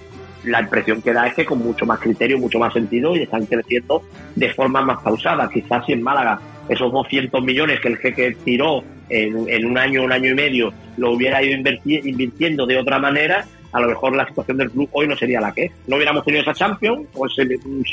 [0.44, 3.46] la impresión que da es que con mucho más criterio, mucho más sentido y están
[3.46, 4.04] creciendo
[4.36, 5.50] de forma más pausada.
[5.50, 10.04] Quizás si en Málaga esos 200 millones que el jeque tiró en, en un año,
[10.04, 11.58] un año y medio, lo hubiera ido
[12.04, 15.54] invirtiendo de otra manera, a lo mejor la situación del club hoy no sería la
[15.54, 15.72] que es.
[15.88, 17.44] No hubiéramos tenido esa Champions o ese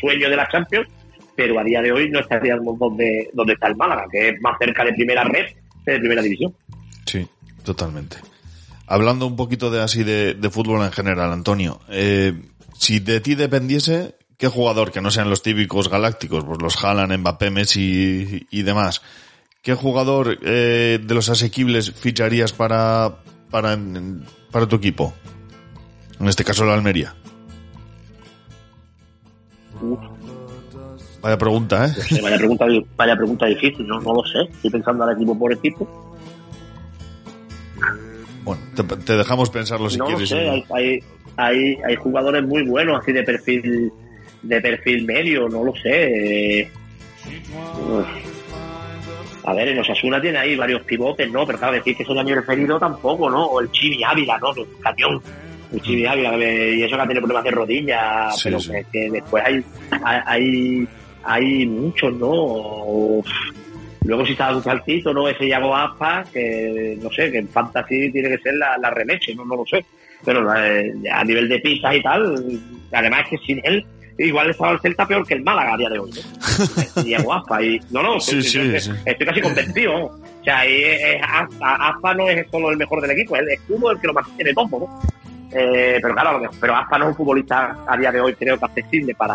[0.01, 0.89] sueño de la Champions,
[1.37, 4.57] pero a día de hoy no estaríamos donde, donde está el Málaga, que es más
[4.59, 5.47] cerca de primera red
[5.85, 6.55] que de primera división.
[7.05, 7.27] Sí,
[7.65, 8.17] totalmente.
[8.87, 12.35] Hablando un poquito de así de, de fútbol en general, Antonio, eh,
[12.79, 17.19] si de ti dependiese, ¿qué jugador, que no sean los típicos galácticos, pues los Haaland,
[17.19, 19.03] Mbappé, Messi y, y demás,
[19.63, 23.17] qué jugador eh, de los asequibles ficharías para,
[23.51, 23.79] para,
[24.51, 25.15] para tu equipo?
[26.21, 27.15] En este caso, la Almería.
[31.21, 31.93] Vaya pregunta, ¿eh?
[32.23, 34.41] Vaya, pregunta, vaya pregunta difícil, no, no lo sé.
[34.53, 36.17] Estoy pensando al equipo por equipo.
[38.45, 40.29] Bueno, te, te dejamos pensarlo si no lo quieres.
[40.29, 40.99] sé, hay, hay,
[41.37, 43.91] hay, hay jugadores muy buenos así de perfil
[44.43, 46.71] de perfil medio, no lo sé.
[47.89, 48.07] uf.
[49.45, 51.47] A ver, en Osasuna tiene ahí varios pivotes, ¿no?
[51.47, 53.45] Pero claro, decir que son año referido tampoco, ¿no?
[53.45, 54.53] O el Chivi Ávila, ¿no?
[54.53, 55.23] El cañón.
[55.73, 58.71] El Ávila, y eso que ha tenido problemas de rodilla, Sí, pero sí.
[58.71, 59.65] que, que después hay,
[60.27, 60.89] hay,
[61.25, 62.31] hay, muchos, ¿no?
[62.31, 63.27] Uf.
[64.05, 65.27] Luego si está un saltito, ¿no?
[65.29, 69.35] Ese Yago Aspas, que no sé, que en fantasy tiene que ser la, la remeche,
[69.35, 69.85] no, no lo sé.
[70.25, 72.61] Pero eh, a nivel de pistas y tal,
[72.93, 73.85] además es que sin él,
[74.19, 77.03] igual estaba el Celta peor que el Málaga a día de hoy, ¿no?
[77.05, 79.01] Y Yago Aspas, y no, no, Sí, estoy, sí, estoy- sí.
[79.07, 79.95] estoy casi convencido.
[80.05, 81.21] O sea, ahí es,
[82.17, 84.69] no es solo el mejor del equipo, es el escudo el que lo mantiene todo,
[84.71, 85.01] ¿no?
[85.53, 88.65] Eh, pero claro, pero Aspas no es un futbolista a día de hoy, creo que
[88.65, 89.35] accesible para,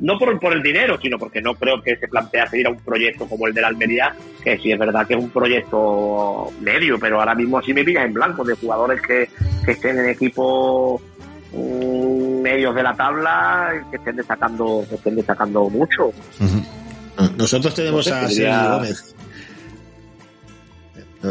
[0.00, 2.76] no por, por el dinero, sino porque no creo que se plantea seguir a un
[2.78, 4.14] proyecto como el de la Almería,
[4.44, 8.04] que sí es verdad que es un proyecto medio, pero ahora mismo así me pillas
[8.04, 9.28] en blanco de jugadores que,
[9.64, 11.00] que estén en equipos
[11.52, 16.12] mm, medios de la tabla y que estén destacando, que estén destacando mucho.
[17.36, 19.14] Nosotros tenemos No sé, a sería- Sergi Gómez.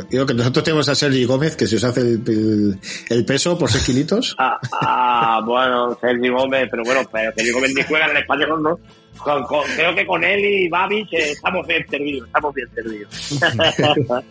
[0.09, 2.79] Digo que nosotros tenemos a Sergi Gómez, que se os hace el, el-
[3.09, 4.35] el peso por 6 kilitos.
[4.37, 8.61] Ah, ah, bueno, Sergi Gómez, pero bueno, pero Sergi Gómez ni juega en el español,
[8.61, 8.79] ¿no?
[9.17, 13.39] Con- con- creo que con él y Babich eh, estamos bien servidos, estamos bien servidos.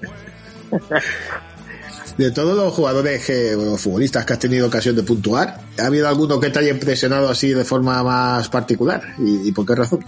[2.17, 6.09] De todos los jugadores, que, bueno, futbolistas que has tenido ocasión de puntuar, ¿ha habido
[6.09, 9.03] alguno que te haya impresionado así de forma más particular?
[9.19, 10.03] ¿Y, y por qué razón?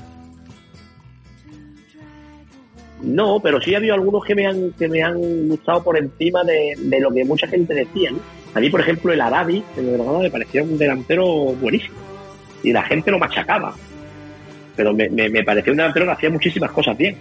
[3.09, 6.45] No, pero sí ha habido algunos que me han, que me han gustado por encima
[6.45, 8.11] de, de lo que mucha gente decía.
[8.11, 8.19] ¿no?
[8.55, 11.97] A mí, por ejemplo, el Arabi, el Granada, me parecía un delantero buenísimo.
[12.63, 13.75] Y la gente lo machacaba.
[14.77, 17.17] Pero me, me, me parecía un delantero que hacía muchísimas cosas bien.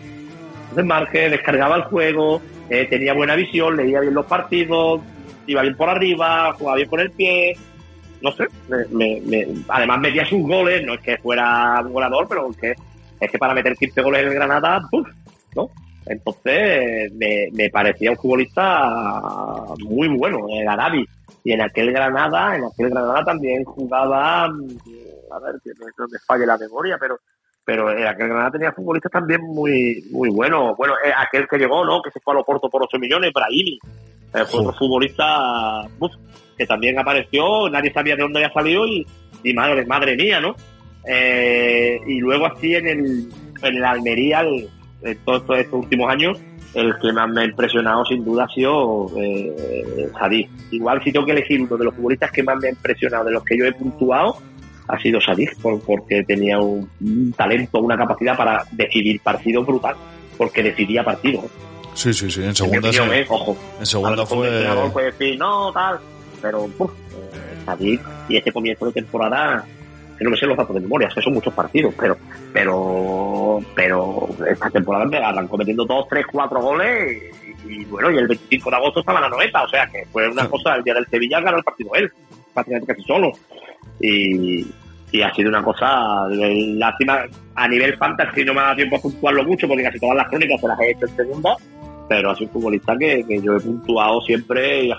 [0.63, 5.01] Entonces, Marque descargaba el juego, eh, tenía buena visión, leía bien los partidos,
[5.47, 7.57] iba bien por arriba, jugaba bien con el pie.
[8.21, 8.47] No sé,
[8.91, 9.21] me,
[9.69, 12.73] además metía sus goles, no es que fuera un goleador, pero que,
[13.19, 15.07] es que para meter 15 goles en el Granada, ¡puf!
[15.57, 15.69] ¿No?
[16.05, 21.05] Entonces me, me parecía un futbolista muy bueno, el Arabi.
[21.43, 26.19] Y en aquel Granada, en aquel Granada también jugaba, mm, a ver, que no, me
[26.25, 27.17] falle la memoria, pero
[27.65, 30.75] pero en aquel Granada tenía futbolistas también muy muy buenos.
[30.77, 32.01] Bueno, eh, aquel que llegó, ¿no?
[32.01, 33.77] Que se fue a Loporto por 8 millones, Brahimi.
[34.33, 36.11] Eh, fue otro futbolista uf,
[36.57, 39.05] que también apareció, nadie sabía de dónde había salido y,
[39.43, 40.55] y madre, madre mía, ¿no?
[41.05, 43.29] Eh, y luego así en el,
[43.61, 44.69] en el Almería, el-
[45.07, 46.37] en todos estos, estos últimos años,
[46.73, 50.49] el que más me ha impresionado sin duda ha sido eh, Sadik.
[50.71, 53.31] Igual si tengo que elegir uno de los futbolistas que más me ha impresionado, de
[53.31, 54.37] los que yo he puntuado,
[54.87, 59.95] ha sido Sadik, por- porque tenía un, un talento, una capacidad para decidir partidos brutal,
[60.37, 61.45] porque decidía partidos.
[61.93, 62.43] Sí, sí, sí.
[62.43, 62.99] En segunda, sí.
[63.11, 63.25] ¿eh?
[63.27, 63.57] Ojo.
[63.79, 64.47] En segunda el fue.
[64.47, 65.97] entrenador puede decir, no, tal,
[66.41, 69.65] pero puf, eh, Sadik y este comienzo de temporada
[70.17, 72.17] que no me sé los datos de memoria, que son muchos partidos, pero
[72.53, 77.21] pero pero esta temporada me arrancó metiendo dos, tres, cuatro goles
[77.65, 80.27] y, y bueno, y el 25 de agosto estaba la noveta, o sea que fue
[80.27, 82.11] una cosa, el día del Sevilla ganó el partido él,
[82.53, 83.31] prácticamente casi solo.
[83.99, 84.67] Y,
[85.11, 89.01] y ha sido una cosa lástima a nivel fantasy no me ha dado tiempo a
[89.01, 91.57] puntuarlo mucho porque casi todas las crónicas se las he hecho en segundo
[92.07, 94.91] pero ha sido un futbolista que, que yo he puntuado siempre y,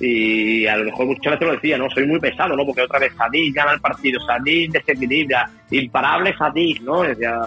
[0.00, 1.88] y a lo mejor muchas veces lo decía, ¿no?
[1.90, 2.64] Soy muy pesado, ¿no?
[2.66, 7.02] Porque otra vez Sadik gana el partido, Sadik desequilibra, imparable Sadik, ¿no?
[7.02, 7.38] Decía.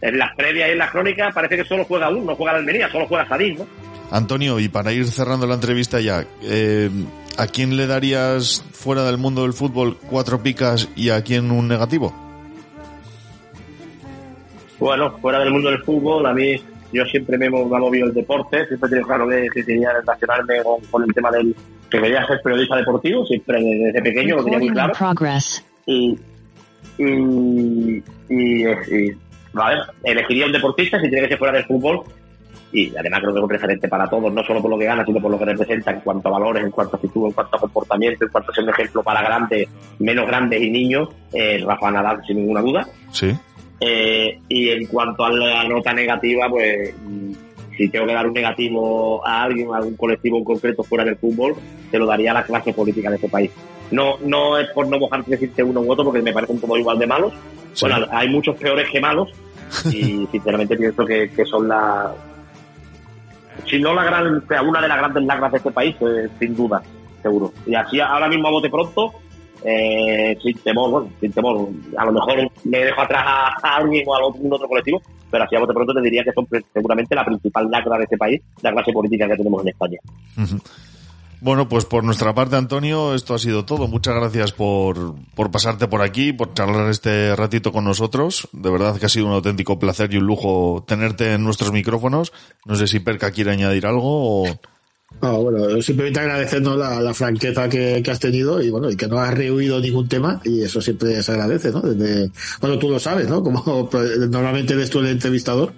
[0.00, 2.58] En las previas y en las crónicas parece que solo juega uno, no juega la
[2.58, 3.66] Almería, solo juega Sadik, ¿no?
[4.10, 6.90] Antonio, y para ir cerrando la entrevista ya, eh,
[7.38, 11.68] ¿a quién le darías fuera del mundo del fútbol cuatro picas y a quién un
[11.68, 12.12] negativo?
[14.80, 16.56] Bueno, fuera del mundo del fútbol, a mí
[16.92, 20.62] yo siempre me, he movido el deporte, siempre he tenido claro que, que quería relacionarme
[20.62, 21.54] con, con, el tema del
[21.90, 24.92] que quería ser periodista deportivo, siempre desde pequeño lo tenía muy claro.
[25.86, 26.18] Y,
[26.98, 29.12] y, y, y,
[29.52, 32.04] vale, elegiría un deportista si tiene que ser fuera del fútbol
[32.72, 35.04] y además creo que es un referente para todos, no solo por lo que gana,
[35.04, 37.56] sino por lo que representa en cuanto a valores, en cuanto a actitud, en cuanto
[37.56, 39.68] a comportamiento, en cuanto a ser un ejemplo para grandes,
[39.98, 42.86] menos grandes y niños, eh, Rafa Nadal sin ninguna duda.
[43.10, 43.36] Sí.
[43.80, 46.94] Eh, y en cuanto a la nota negativa, pues
[47.76, 51.16] si tengo que dar un negativo a alguien, a algún colectivo en concreto fuera del
[51.16, 51.54] fútbol,
[51.90, 53.50] se lo daría a la clase política de este país.
[53.90, 56.98] No, no es por no mojar decirte uno u otro, porque me parecen todos igual
[56.98, 57.32] de malos.
[57.72, 57.86] Sí.
[57.86, 59.30] Bueno, hay muchos peores que malos,
[59.86, 62.14] y sinceramente pienso que, que son la,
[63.66, 66.82] si no la gran, una de las grandes lacras de este país, pues, sin duda,
[67.22, 67.52] seguro.
[67.66, 69.12] Y así ahora mismo a bote pronto,
[69.64, 74.18] eh, sin temor, bueno, temor, a lo mejor me dejo atrás a, alguien o a
[74.18, 75.00] algún otro colectivo,
[75.30, 78.16] pero así a bote pronto te diría que son seguramente la principal lacra de este
[78.16, 79.98] país, la clase política que tenemos en España.
[81.42, 83.88] Bueno, pues por nuestra parte, Antonio, esto ha sido todo.
[83.88, 88.46] Muchas gracias por, por pasarte por aquí, por charlar este ratito con nosotros.
[88.52, 92.32] De verdad que ha sido un auténtico placer y un lujo tenerte en nuestros micrófonos.
[92.66, 94.60] No sé si Perca quiere añadir algo o...
[95.22, 99.34] No, bueno, simplemente agradecernos la, franqueza que, has tenido y bueno, y que no has
[99.34, 101.80] rehuido ningún tema y eso siempre se agradece, ¿no?
[101.80, 102.30] Desde,
[102.60, 103.42] bueno, tú lo sabes, ¿no?
[103.42, 103.90] Como
[104.30, 105.72] normalmente eres tú el entrevistador,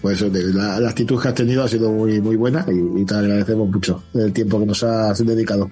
[0.00, 3.14] pues la, la, actitud que has tenido ha sido muy, muy buena y, y te
[3.14, 5.70] agradecemos mucho el tiempo que nos has dedicado.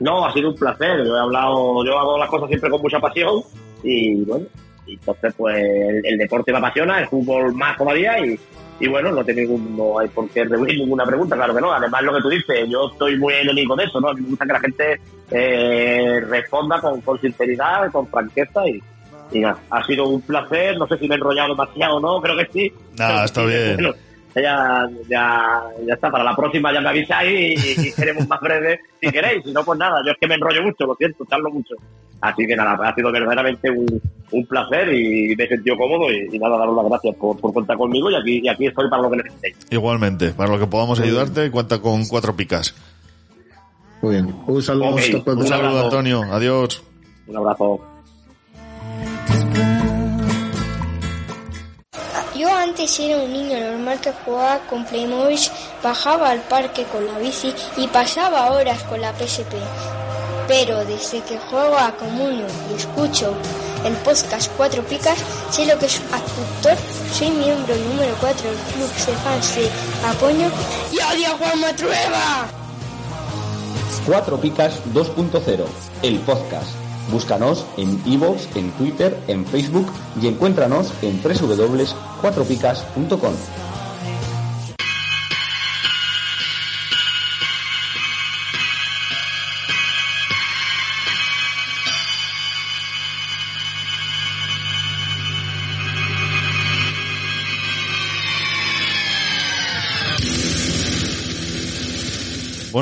[0.00, 1.04] No, ha sido un placer.
[1.04, 3.42] Yo he hablado, yo hago las cosas siempre con mucha pasión
[3.82, 4.46] y bueno,
[4.88, 8.38] y entonces pues el, el deporte me apasiona, el fútbol más todavía y,
[8.80, 11.72] y bueno, no, tengo, no hay por qué reunir ninguna pregunta, claro que no.
[11.72, 14.08] Además, lo que tú dices, yo estoy muy enemigo de eso, ¿no?
[14.08, 18.82] A mí me gusta que la gente eh, responda con, con sinceridad, con franqueza y,
[19.32, 20.78] y nada, ha sido un placer.
[20.78, 22.72] No sé si me he enrollado demasiado o no, creo que sí.
[22.96, 23.74] Nada, está bien.
[23.74, 23.94] Bueno,
[24.34, 28.80] ya, ya, ya está, para la próxima ya me avisáis y, y queremos más breve
[29.00, 29.44] si queréis.
[29.44, 31.74] Si no, pues nada, yo es que me enrollo mucho, lo siento, charlo mucho.
[32.20, 34.00] Así que nada, ha sido verdaderamente un,
[34.32, 37.54] un placer y me he sentido cómodo y, y nada, daros las gracias por, por,
[37.54, 39.56] contar conmigo y aquí, y aquí estoy para lo que necesitéis.
[39.70, 42.74] Igualmente, para lo que podamos ayudarte, cuenta con cuatro picas.
[44.02, 44.90] Muy bien, un saludo.
[44.90, 45.14] Okay.
[45.14, 46.22] Un, un saludo, Antonio.
[46.22, 46.82] Adiós.
[47.26, 47.80] Un abrazo.
[52.78, 55.40] Antes era un niño normal que jugaba con Playmobil,
[55.82, 59.54] bajaba al parque con la bici y pasaba horas con la PSP.
[60.46, 63.34] Pero desde que juego a Comunio y escucho
[63.84, 65.18] el podcast Cuatro Picas,
[65.50, 66.76] sé lo que es actor,
[67.12, 69.70] soy miembro número 4 del club de fans de
[70.08, 70.48] Apoño
[70.92, 72.46] y odio a Juan Matrueva.
[74.06, 75.64] Cuatro Picas 2.0,
[76.02, 76.87] el podcast.
[77.10, 79.86] Búscanos en iVoox, en Twitter, en Facebook
[80.20, 83.67] y encuéntranos en www.cuatropicas.com.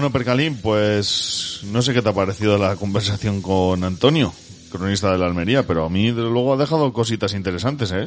[0.06, 4.32] Bueno, Percalín, pues no sé qué te ha parecido la conversación con Antonio,
[4.70, 8.06] cronista de la Almería, pero a mí desde luego ha dejado cositas interesantes, ¿eh?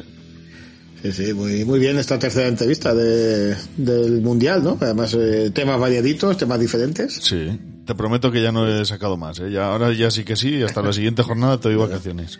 [1.02, 4.78] Sí, sí, muy, muy bien esta tercera entrevista de, del Mundial, ¿no?
[4.80, 7.16] Además, eh, temas variaditos, temas diferentes.
[7.16, 9.50] Sí, te prometo que ya no he sacado más, ¿eh?
[9.50, 12.38] Ya, ahora ya sí que sí, hasta la siguiente jornada te doy vacaciones.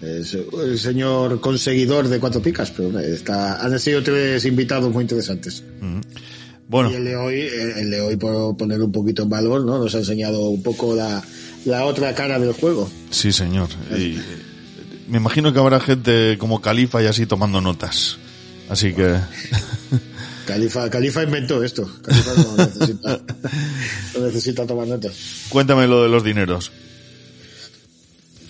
[0.00, 5.64] Es el señor conseguidor de cuatro picas, pero está, han sido tres invitados muy interesantes.
[6.68, 6.90] Bueno.
[6.90, 9.78] Y el de hoy, el de hoy por poner un poquito en valor, ¿no?
[9.78, 11.22] Nos ha enseñado un poco la,
[11.64, 12.90] la otra cara del juego.
[13.10, 13.68] Sí, señor.
[13.96, 14.18] Y
[15.08, 18.18] me imagino que habrá gente como Califa y así tomando notas.
[18.68, 19.18] Así que.
[20.46, 21.90] Califa, Califa inventó esto.
[22.02, 23.20] Califa no necesita,
[24.14, 25.12] no necesita tomar notas.
[25.48, 26.70] Cuéntame lo de los dineros.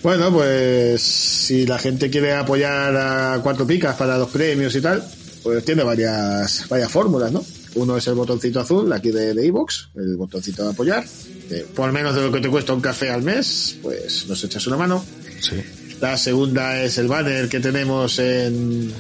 [0.03, 5.03] Bueno, pues si la gente quiere apoyar a Cuatro Picas para los premios y tal,
[5.43, 7.43] pues tiene varias, varias fórmulas, ¿no?
[7.75, 11.05] Uno es el botoncito azul, aquí de Evox, el botoncito de apoyar.
[11.49, 14.67] que por menos de lo que te cuesta un café al mes, pues nos echas
[14.67, 15.05] una mano.
[15.41, 15.57] Sí.
[16.01, 18.93] La segunda es el banner que tenemos en,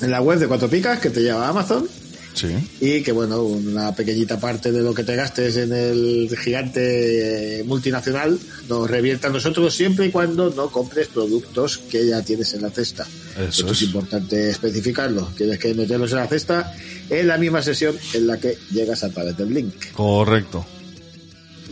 [0.00, 1.86] en la web de Cuatro Picas, que te lleva a Amazon.
[2.34, 2.48] Sí.
[2.80, 7.64] Y que, bueno, una pequeñita parte de lo que te gastes en el gigante eh,
[7.64, 12.62] multinacional nos revierta a nosotros siempre y cuando no compres productos que ya tienes en
[12.62, 13.06] la cesta.
[13.34, 13.82] Eso Esto es es.
[13.84, 15.30] importante especificarlo.
[15.36, 16.74] Tienes que meterlos en la cesta
[17.08, 19.92] en la misma sesión en la que llegas a través del link.
[19.92, 20.66] Correcto.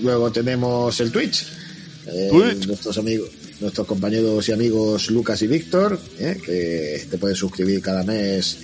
[0.02, 1.46] Luego tenemos el Twitch.
[2.06, 2.66] Eh, Twitch.
[2.66, 8.02] Nuestros amigos, nuestros compañeros y amigos Lucas y Víctor, eh, que te pueden suscribir cada
[8.02, 8.58] mes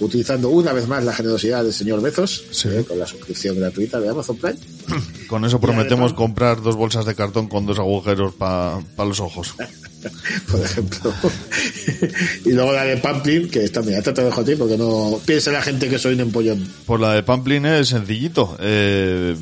[0.00, 4.08] utilizando una vez más la generosidad del señor Bezos, eh, con la suscripción gratuita de
[4.08, 4.58] Amazon Prime.
[5.28, 9.54] Con eso prometemos comprar dos bolsas de cartón con dos agujeros para los ojos.
[10.50, 11.12] por ejemplo.
[12.44, 15.52] y luego la de Pamplin, que está, mira, te dejo a ti porque no piensa
[15.52, 16.66] la gente que soy un empollón.
[16.86, 18.56] Pues la de Pamplin es sencillito.
[18.60, 19.36] Eh,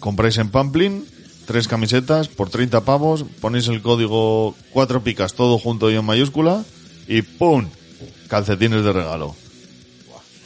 [0.00, 1.04] compráis en Pamplin
[1.44, 6.64] tres camisetas por 30 pavos, ponéis el código cuatro picas todo junto y en mayúscula
[7.06, 7.66] y ¡pum!
[8.28, 9.36] Calcetines de regalo.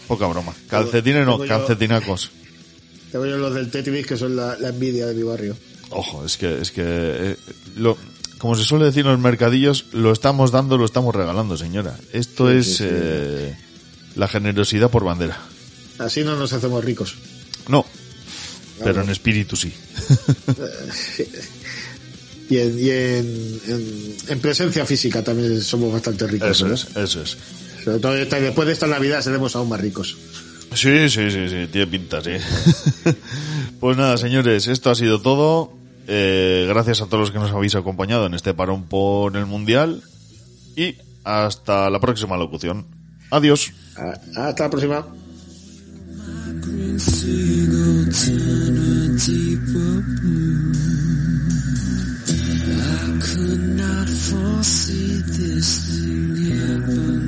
[0.08, 0.52] Poca broma.
[0.68, 2.30] Calcetines no, tengo yo- calcetinacos.
[3.12, 5.56] Te voy a los del Tetris que son la, la envidia de mi barrio.
[5.90, 7.36] Ojo, es que, es que, eh,
[7.76, 7.96] lo,
[8.38, 11.96] como se suele decir en los mercadillos, lo estamos dando, lo estamos regalando, señora.
[12.12, 12.84] Esto Sí, es sí, sí.
[12.88, 13.56] eh,
[14.16, 15.38] la generosidad por bandera.
[15.98, 17.14] Así no nos hacemos ricos.
[17.68, 17.86] No,
[18.84, 19.72] pero en espíritu sí.
[22.50, 26.48] Y en, y en, en- en presencia física también somos bastante ricos.
[26.50, 26.88] Eso ¿verdad?
[26.90, 27.36] es, eso es.
[27.84, 30.16] Sobre todo esta- después de esta Navidad seremos aún más ricos.
[30.74, 32.32] Sí, sí, sí, sí, tiene pinta, sí.
[33.80, 35.72] pues nada, señores, esto ha sido todo.
[36.06, 40.02] Eh, gracias a todos los que nos habéis acompañado en este parón por el Mundial.
[40.76, 42.86] Y hasta la próxima locución.
[43.30, 43.72] Adiós.
[44.36, 45.06] Hasta la próxima.
[52.70, 57.27] I could not foresee this thing happening